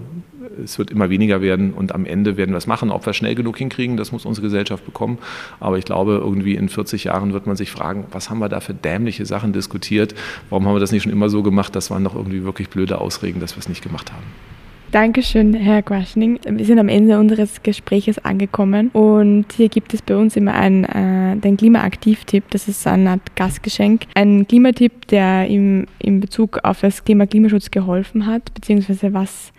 es 0.64 0.78
wird 0.78 0.92
immer 0.92 1.10
weniger 1.10 1.42
werden 1.42 1.74
und 1.74 1.94
am 1.94 2.06
Ende 2.06 2.38
werden 2.38 2.52
wir 2.52 2.58
es 2.58 2.68
machen. 2.68 2.92
Ob 2.92 3.06
wir 3.06 3.12
es 3.12 3.18
schnell 3.18 3.36
genug 3.36 3.58
hinkriegen, 3.58 3.98
das 3.98 4.12
muss 4.12 4.26
unsere 4.26 4.46
Gesellschaft 4.46 4.86
bekommen. 4.86 5.18
Aber 5.60 5.78
ich 5.78 5.86
glaube, 5.86 6.14
irgendwie 6.14 6.56
in 6.56 6.70
40 6.70 7.06
Jahren 7.06 7.34
wird 7.34 7.48
man 7.48 7.56
sich 7.56 7.72
fragen, 7.72 8.06
was 8.12 8.30
haben 8.30 8.40
wir 8.40 8.50
da 8.50 8.60
für 8.60 8.74
dämliche 8.74 9.26
Sachen 9.26 9.54
diskutiert? 9.54 10.16
Warum 10.50 10.68
haben 10.68 10.76
wir 10.76 10.80
das 10.80 10.92
nicht 10.92 11.04
schon 11.04 11.12
immer 11.12 11.30
so 11.30 11.44
gemacht? 11.44 11.76
Das 11.76 11.92
waren 11.92 12.04
doch 12.04 12.16
irgendwie 12.16 12.44
wirklich 12.44 12.70
blöde 12.70 13.00
Ausreden, 13.00 13.40
dass 13.40 13.56
wir 13.56 13.60
es 13.60 13.70
nicht 13.70 13.84
gemacht 13.84 14.12
haben. 14.12 14.51
Dankeschön, 14.92 15.54
Herr 15.54 15.82
Quaschning. 15.84 16.38
Wir 16.46 16.66
sind 16.66 16.78
am 16.78 16.90
Ende 16.90 17.18
unseres 17.18 17.64
Gespräches 17.64 18.26
angekommen 18.26 18.90
und 18.90 19.46
hier 19.56 19.70
gibt 19.70 19.94
es 19.94 20.02
bei 20.02 20.18
uns 20.18 20.36
immer 20.36 20.54
einen, 20.54 20.84
äh, 20.84 21.38
den 21.38 21.56
Klimaaktiv-Tipp. 21.56 22.44
Das 22.50 22.68
ist 22.68 22.86
eine 22.86 23.12
Art 23.12 23.36
Gastgeschenk. 23.38 24.02
Ein 24.16 24.46
Klimatipp, 24.50 25.08
der 25.08 25.48
im, 25.48 25.86
in 26.00 26.20
Bezug 26.20 26.60
auf 26.64 26.82
das 26.82 27.06
Thema 27.06 27.26
Klimaschutz 27.26 27.72
geholfen 27.72 28.26
hat, 28.26 28.54
beziehungsweise 28.54 29.14
was 29.14 29.54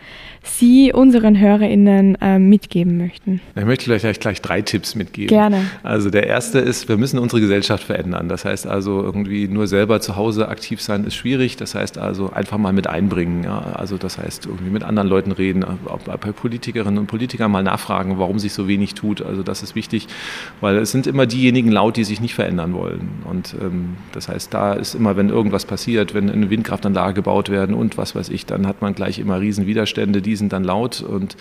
Sie 0.44 0.92
unseren 0.92 1.38
HörerInnen 1.38 2.18
äh, 2.20 2.38
mitgeben 2.38 2.98
möchten. 2.98 3.40
Ich 3.54 3.64
möchte 3.64 3.84
gleich, 3.84 4.18
gleich 4.18 4.42
drei 4.42 4.60
Tipps 4.60 4.96
mitgeben. 4.96 5.28
Gerne. 5.28 5.64
Also 5.84 6.10
der 6.10 6.26
erste 6.26 6.58
ist, 6.58 6.88
wir 6.88 6.96
müssen 6.96 7.18
unsere 7.20 7.40
Gesellschaft 7.40 7.84
verändern. 7.84 8.28
Das 8.28 8.44
heißt 8.44 8.66
also 8.66 9.02
irgendwie 9.02 9.46
nur 9.46 9.68
selber 9.68 10.00
zu 10.00 10.16
Hause 10.16 10.48
aktiv 10.48 10.82
sein 10.82 11.04
ist 11.04 11.14
schwierig. 11.14 11.56
Das 11.56 11.76
heißt 11.76 11.96
also 11.96 12.30
einfach 12.32 12.58
mal 12.58 12.72
mit 12.72 12.88
einbringen. 12.88 13.44
Ja? 13.44 13.60
Also 13.74 13.98
das 13.98 14.18
heißt 14.18 14.46
irgendwie 14.46 14.70
mit 14.70 14.82
anderen 14.82 15.08
Leuten 15.08 15.21
reden, 15.30 15.64
bei 16.04 16.32
Politikerinnen 16.32 16.98
und 16.98 17.06
Politikern 17.06 17.52
mal 17.52 17.62
nachfragen, 17.62 18.18
warum 18.18 18.40
sich 18.40 18.52
so 18.52 18.66
wenig 18.66 18.94
tut. 18.94 19.22
Also 19.22 19.44
das 19.44 19.62
ist 19.62 19.76
wichtig, 19.76 20.08
weil 20.60 20.78
es 20.78 20.90
sind 20.90 21.06
immer 21.06 21.26
diejenigen 21.26 21.70
laut, 21.70 21.96
die 21.96 22.02
sich 22.02 22.20
nicht 22.20 22.34
verändern 22.34 22.74
wollen. 22.74 23.10
Und 23.30 23.54
ähm, 23.60 23.96
das 24.10 24.28
heißt, 24.28 24.52
da 24.52 24.72
ist 24.72 24.96
immer, 24.96 25.16
wenn 25.16 25.28
irgendwas 25.28 25.66
passiert, 25.66 26.14
wenn 26.14 26.28
eine 26.28 26.50
Windkraftanlage 26.50 27.14
gebaut 27.14 27.48
werden 27.48 27.76
und 27.76 27.96
was 27.96 28.16
weiß 28.16 28.28
ich, 28.30 28.44
dann 28.44 28.66
hat 28.66 28.82
man 28.82 28.96
gleich 28.96 29.20
immer 29.20 29.38
riesen 29.38 29.66
Widerstände, 29.66 30.20
die 30.20 30.32
die 30.32 30.36
sind 30.36 30.54
dann 30.54 30.64
laut 30.64 31.02
und 31.02 31.36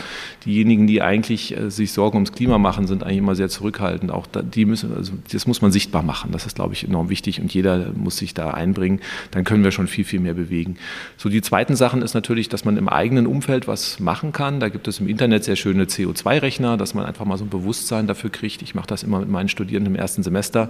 diejenigen, 0.46 0.86
die 0.86 1.02
eigentlich 1.02 1.58
äh, 1.58 1.72
sich 1.72 1.94
Sorgen 1.94 2.17
ums 2.17 2.34
Klima 2.34 2.58
machen, 2.58 2.88
sind 2.88 3.04
eigentlich 3.04 3.20
immer 3.20 3.36
sehr 3.36 3.48
zurückhaltend. 3.48 4.12
Auch 4.12 4.28
da, 4.28 4.41
die 4.41 4.65
müssen, 4.65 4.94
also 4.94 5.13
das 5.32 5.48
muss 5.48 5.62
man 5.62 5.72
sichtbar 5.72 6.04
machen. 6.04 6.34
Das 6.34 6.46
ist, 6.46 6.56
glaube 6.56 6.74
ich, 6.74 6.84
enorm 6.84 7.08
wichtig 7.08 7.39
und 7.39 7.54
jeder 7.54 7.94
muss 7.96 8.17
sich 8.17 8.34
da 8.34 8.52
einbringen. 8.52 9.00
Dann 9.32 9.46
können 9.46 9.63
wir 9.63 9.72
schon 9.72 9.88
viel, 9.88 10.04
viel 10.04 10.20
mehr 10.20 10.34
bewegen. 10.34 10.76
So 11.15 11.30
die 11.30 11.41
zweiten 11.41 11.78
Sachen 11.78 12.02
ist 12.02 12.13
natürlich, 12.13 12.50
dass 12.50 12.65
man 12.65 12.76
im 12.76 12.89
eigenen 12.89 13.28
Umfeld 13.28 13.65
was 13.72 14.00
machen 14.00 14.34
kann. 14.34 14.60
Da 14.60 14.70
gibt 14.70 14.88
es 14.88 15.00
im 15.00 15.08
Internet 15.08 15.46
sehr 15.46 15.56
schöne 15.56 15.86
CO2-Rechner, 15.86 16.76
dass 16.78 16.94
man 16.94 17.06
einfach 17.06 17.26
mal 17.26 17.38
so 17.38 17.46
ein 17.46 17.50
Bewusstsein 17.50 18.06
dafür 18.06 18.30
kriegt. 18.30 18.62
Ich 18.62 18.76
mache 18.76 18.88
das 18.88 19.02
immer 19.02 19.20
mit 19.20 19.30
meinen 19.30 19.48
Studierenden 19.48 19.96
im 19.96 20.00
ersten 20.00 20.24
Semester. 20.24 20.70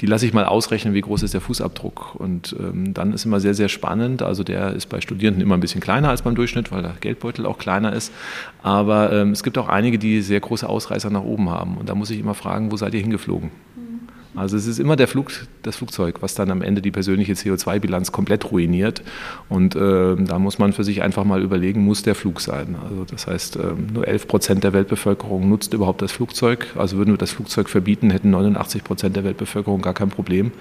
Die 0.00 0.06
lasse 0.06 0.26
ich 0.26 0.32
mal 0.32 0.46
ausrechnen, 0.46 0.94
wie 0.94 1.02
groß 1.02 1.22
ist 1.22 1.34
der 1.34 1.42
Fußabdruck. 1.42 2.14
Und 2.14 2.56
ähm, 2.58 2.94
dann 2.94 3.12
ist 3.12 3.26
immer 3.26 3.38
sehr, 3.38 3.54
sehr 3.54 3.68
spannend. 3.68 4.22
Also 4.22 4.42
der 4.42 4.72
ist 4.72 4.86
bei 4.86 5.00
Studierenden 5.00 5.42
immer 5.42 5.56
ein 5.56 5.60
bisschen 5.60 5.82
kleiner 5.82 6.08
als 6.08 6.22
beim 6.22 6.34
Durchschnitt, 6.34 6.72
weil 6.72 6.82
der 6.82 6.94
Geldbeutel 6.98 7.44
auch 7.44 7.58
kleiner 7.58 7.92
ist. 7.92 8.12
Aber 8.62 9.12
ähm, 9.12 9.32
es 9.32 9.42
gibt 9.42 9.58
auch 9.58 9.68
einige, 9.68 9.98
die 9.98 10.22
sehr 10.22 10.40
große 10.40 10.68
Ausreißer 10.68 11.10
nach 11.10 11.22
oben 11.22 11.50
haben. 11.50 11.76
Und 11.76 11.88
da 11.88 11.94
muss 11.94 12.10
ich 12.10 12.18
immer 12.18 12.34
fragen, 12.34 12.72
wo 12.72 12.76
seid 12.76 12.94
ihr 12.94 13.00
hingeflogen? 13.00 13.50
Also 14.38 14.56
es 14.56 14.66
ist 14.66 14.78
immer 14.78 14.96
der 14.96 15.08
Flug, 15.08 15.32
das 15.62 15.76
Flugzeug, 15.76 16.22
was 16.22 16.34
dann 16.34 16.50
am 16.50 16.62
Ende 16.62 16.80
die 16.80 16.90
persönliche 16.90 17.32
CO2-Bilanz 17.32 18.12
komplett 18.12 18.50
ruiniert. 18.50 19.02
Und 19.48 19.74
äh, 19.74 20.16
da 20.16 20.38
muss 20.38 20.58
man 20.58 20.72
für 20.72 20.84
sich 20.84 21.02
einfach 21.02 21.24
mal 21.24 21.42
überlegen, 21.42 21.84
muss 21.84 22.02
der 22.02 22.14
Flug 22.14 22.40
sein. 22.40 22.76
Also 22.82 23.04
das 23.04 23.26
heißt, 23.26 23.56
äh, 23.56 23.60
nur 23.92 24.06
11 24.06 24.28
Prozent 24.28 24.64
der 24.64 24.72
Weltbevölkerung 24.72 25.48
nutzt 25.48 25.74
überhaupt 25.74 26.02
das 26.02 26.12
Flugzeug. 26.12 26.68
Also 26.76 26.96
würden 26.96 27.12
wir 27.12 27.18
das 27.18 27.32
Flugzeug 27.32 27.68
verbieten, 27.68 28.10
hätten 28.10 28.30
89 28.30 28.84
Prozent 28.84 29.16
der 29.16 29.24
Weltbevölkerung 29.24 29.82
gar 29.82 29.94
kein 29.94 30.08
Problem. 30.08 30.52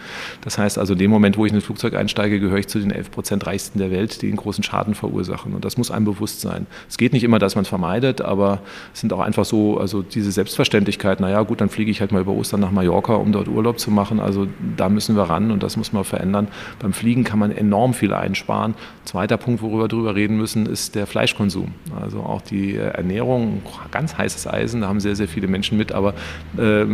Das 0.41 0.57
heißt 0.57 0.77
also, 0.77 0.93
in 0.93 0.99
dem 0.99 1.11
Moment, 1.11 1.37
wo 1.37 1.45
ich 1.45 1.51
in 1.51 1.57
ein 1.57 1.61
Flugzeug 1.61 1.95
einsteige, 1.95 2.39
gehöre 2.39 2.57
ich 2.57 2.67
zu 2.67 2.79
den 2.79 2.91
11 2.91 3.11
Prozent 3.11 3.45
Reichsten 3.45 3.79
der 3.79 3.91
Welt, 3.91 4.21
die 4.21 4.27
einen 4.27 4.37
großen 4.37 4.63
Schaden 4.63 4.95
verursachen. 4.95 5.53
Und 5.53 5.63
das 5.63 5.77
muss 5.77 5.91
einem 5.91 6.05
bewusst 6.05 6.41
sein. 6.41 6.65
Es 6.89 6.97
geht 6.97 7.13
nicht 7.13 7.23
immer, 7.23 7.39
dass 7.39 7.55
man 7.55 7.61
es 7.61 7.69
vermeidet, 7.69 8.21
aber 8.21 8.59
es 8.93 9.01
sind 9.01 9.13
auch 9.13 9.19
einfach 9.19 9.45
so, 9.45 9.77
also 9.77 10.01
diese 10.01 10.31
Selbstverständlichkeit, 10.31 11.19
naja 11.19 11.41
gut, 11.43 11.61
dann 11.61 11.69
fliege 11.69 11.91
ich 11.91 12.01
halt 12.01 12.11
mal 12.11 12.21
über 12.21 12.31
Ostern 12.31 12.59
nach 12.59 12.71
Mallorca, 12.71 13.13
um 13.13 13.31
dort 13.31 13.47
Urlaub 13.47 13.66
Urlaub 13.67 13.79
zu 13.79 13.91
machen. 13.91 14.19
Also 14.19 14.47
da 14.77 14.87
müssen 14.87 15.15
wir 15.15 15.23
ran 15.23 15.51
und 15.51 15.61
das 15.61 15.75
muss 15.75 15.91
man 15.91 16.05
verändern. 16.05 16.47
Beim 16.79 16.93
Fliegen 16.93 17.23
kann 17.23 17.37
man 17.39 17.51
enorm 17.51 17.93
viel 17.93 18.13
einsparen. 18.13 18.75
Zweiter 19.03 19.37
Punkt, 19.37 19.61
worüber 19.61 19.83
wir 19.83 19.87
drüber 19.89 20.15
reden 20.15 20.37
müssen, 20.37 20.65
ist 20.65 20.95
der 20.95 21.05
Fleischkonsum. 21.05 21.73
Also 22.01 22.19
auch 22.19 22.41
die 22.41 22.75
Ernährung, 22.75 23.61
ganz 23.91 24.17
heißes 24.17 24.47
Eisen, 24.47 24.81
da 24.81 24.87
haben 24.87 25.01
sehr, 25.01 25.15
sehr 25.15 25.27
viele 25.27 25.47
Menschen 25.47 25.77
mit. 25.77 25.91
Aber 25.91 26.13
äh, 26.57 26.85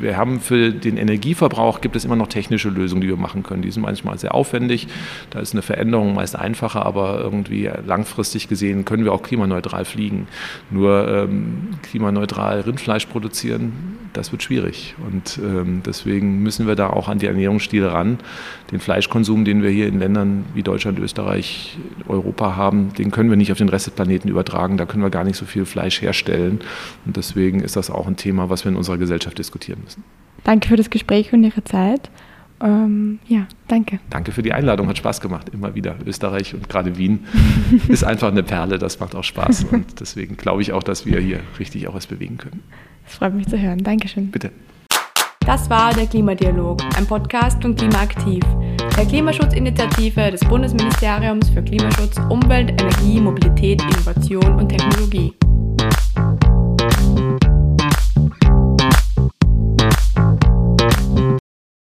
wir 0.00 0.16
haben 0.16 0.40
für 0.40 0.70
den 0.70 0.96
Energieverbrauch 0.96 1.82
gibt 1.82 1.96
es 1.96 2.04
immer 2.04 2.16
noch 2.16 2.28
technische 2.28 2.70
Lösungen, 2.70 3.02
die 3.02 3.08
wir 3.08 3.16
machen 3.16 3.42
können. 3.42 3.62
Die 3.62 3.70
sind 3.70 3.82
manchmal 3.82 4.18
sehr 4.18 4.34
aufwendig. 4.34 4.88
Da 5.30 5.40
ist 5.40 5.52
eine 5.52 5.62
Veränderung 5.62 6.14
meist 6.14 6.36
einfacher, 6.36 6.86
aber 6.86 7.20
irgendwie 7.20 7.70
langfristig 7.86 8.48
gesehen 8.48 8.86
können 8.86 9.04
wir 9.04 9.12
auch 9.12 9.22
klimaneutral 9.22 9.84
fliegen. 9.84 10.26
Nur 10.70 11.06
ähm, 11.08 11.68
klimaneutral 11.82 12.60
Rindfleisch 12.60 13.06
produzieren, 13.06 13.72
das 14.12 14.32
wird 14.32 14.42
schwierig. 14.42 14.94
Und 15.06 15.38
ähm, 15.42 15.82
deswegen 15.84 16.21
müssen 16.22 16.66
wir 16.66 16.74
da 16.74 16.90
auch 16.90 17.08
an 17.08 17.18
die 17.18 17.26
Ernährungsstile 17.26 17.92
ran. 17.92 18.18
Den 18.70 18.80
Fleischkonsum, 18.80 19.44
den 19.44 19.62
wir 19.62 19.70
hier 19.70 19.88
in 19.88 19.98
Ländern 19.98 20.44
wie 20.54 20.62
Deutschland, 20.62 20.98
Österreich, 20.98 21.78
Europa 22.08 22.56
haben, 22.56 22.92
den 22.94 23.10
können 23.10 23.30
wir 23.30 23.36
nicht 23.36 23.52
auf 23.52 23.58
den 23.58 23.68
Rest 23.68 23.86
des 23.86 23.94
Planeten 23.94 24.28
übertragen. 24.28 24.76
Da 24.76 24.86
können 24.86 25.02
wir 25.02 25.10
gar 25.10 25.24
nicht 25.24 25.36
so 25.36 25.44
viel 25.44 25.64
Fleisch 25.64 26.00
herstellen. 26.02 26.60
Und 27.04 27.16
deswegen 27.16 27.60
ist 27.60 27.76
das 27.76 27.90
auch 27.90 28.06
ein 28.06 28.16
Thema, 28.16 28.50
was 28.50 28.64
wir 28.64 28.70
in 28.70 28.76
unserer 28.76 28.98
Gesellschaft 28.98 29.38
diskutieren 29.38 29.80
müssen. 29.84 30.04
Danke 30.44 30.68
für 30.68 30.76
das 30.76 30.90
Gespräch 30.90 31.32
und 31.32 31.44
Ihre 31.44 31.64
Zeit. 31.64 32.10
Ähm, 32.62 33.18
ja, 33.26 33.46
danke. 33.66 33.98
Danke 34.08 34.30
für 34.30 34.42
die 34.42 34.52
Einladung, 34.52 34.88
hat 34.88 34.96
Spaß 34.96 35.20
gemacht, 35.20 35.48
immer 35.52 35.74
wieder. 35.74 35.96
Österreich 36.06 36.54
und 36.54 36.68
gerade 36.68 36.96
Wien 36.96 37.26
ist 37.88 38.04
einfach 38.04 38.30
eine 38.30 38.44
Perle, 38.44 38.78
das 38.78 39.00
macht 39.00 39.16
auch 39.16 39.24
Spaß. 39.24 39.64
Und 39.64 40.00
deswegen 40.00 40.36
glaube 40.36 40.62
ich 40.62 40.72
auch, 40.72 40.82
dass 40.82 41.04
wir 41.04 41.18
hier 41.18 41.40
richtig 41.58 41.88
auch 41.88 41.94
was 41.94 42.06
bewegen 42.06 42.38
können. 42.38 42.62
Das 43.04 43.16
freut 43.16 43.34
mich 43.34 43.48
zu 43.48 43.60
hören. 43.60 43.82
Dankeschön. 43.82 44.30
Bitte. 44.30 44.52
Das 45.44 45.68
war 45.68 45.92
der 45.92 46.06
Klimadialog, 46.06 46.80
ein 46.96 47.04
Podcast 47.04 47.60
von 47.60 47.74
Klimaaktiv, 47.74 48.44
der 48.96 49.04
Klimaschutzinitiative 49.06 50.30
des 50.30 50.40
Bundesministeriums 50.40 51.50
für 51.50 51.62
Klimaschutz, 51.62 52.16
Umwelt, 52.28 52.70
Energie, 52.80 53.20
Mobilität, 53.20 53.82
Innovation 53.82 54.54
und 54.54 54.68
Technologie. 54.68 55.34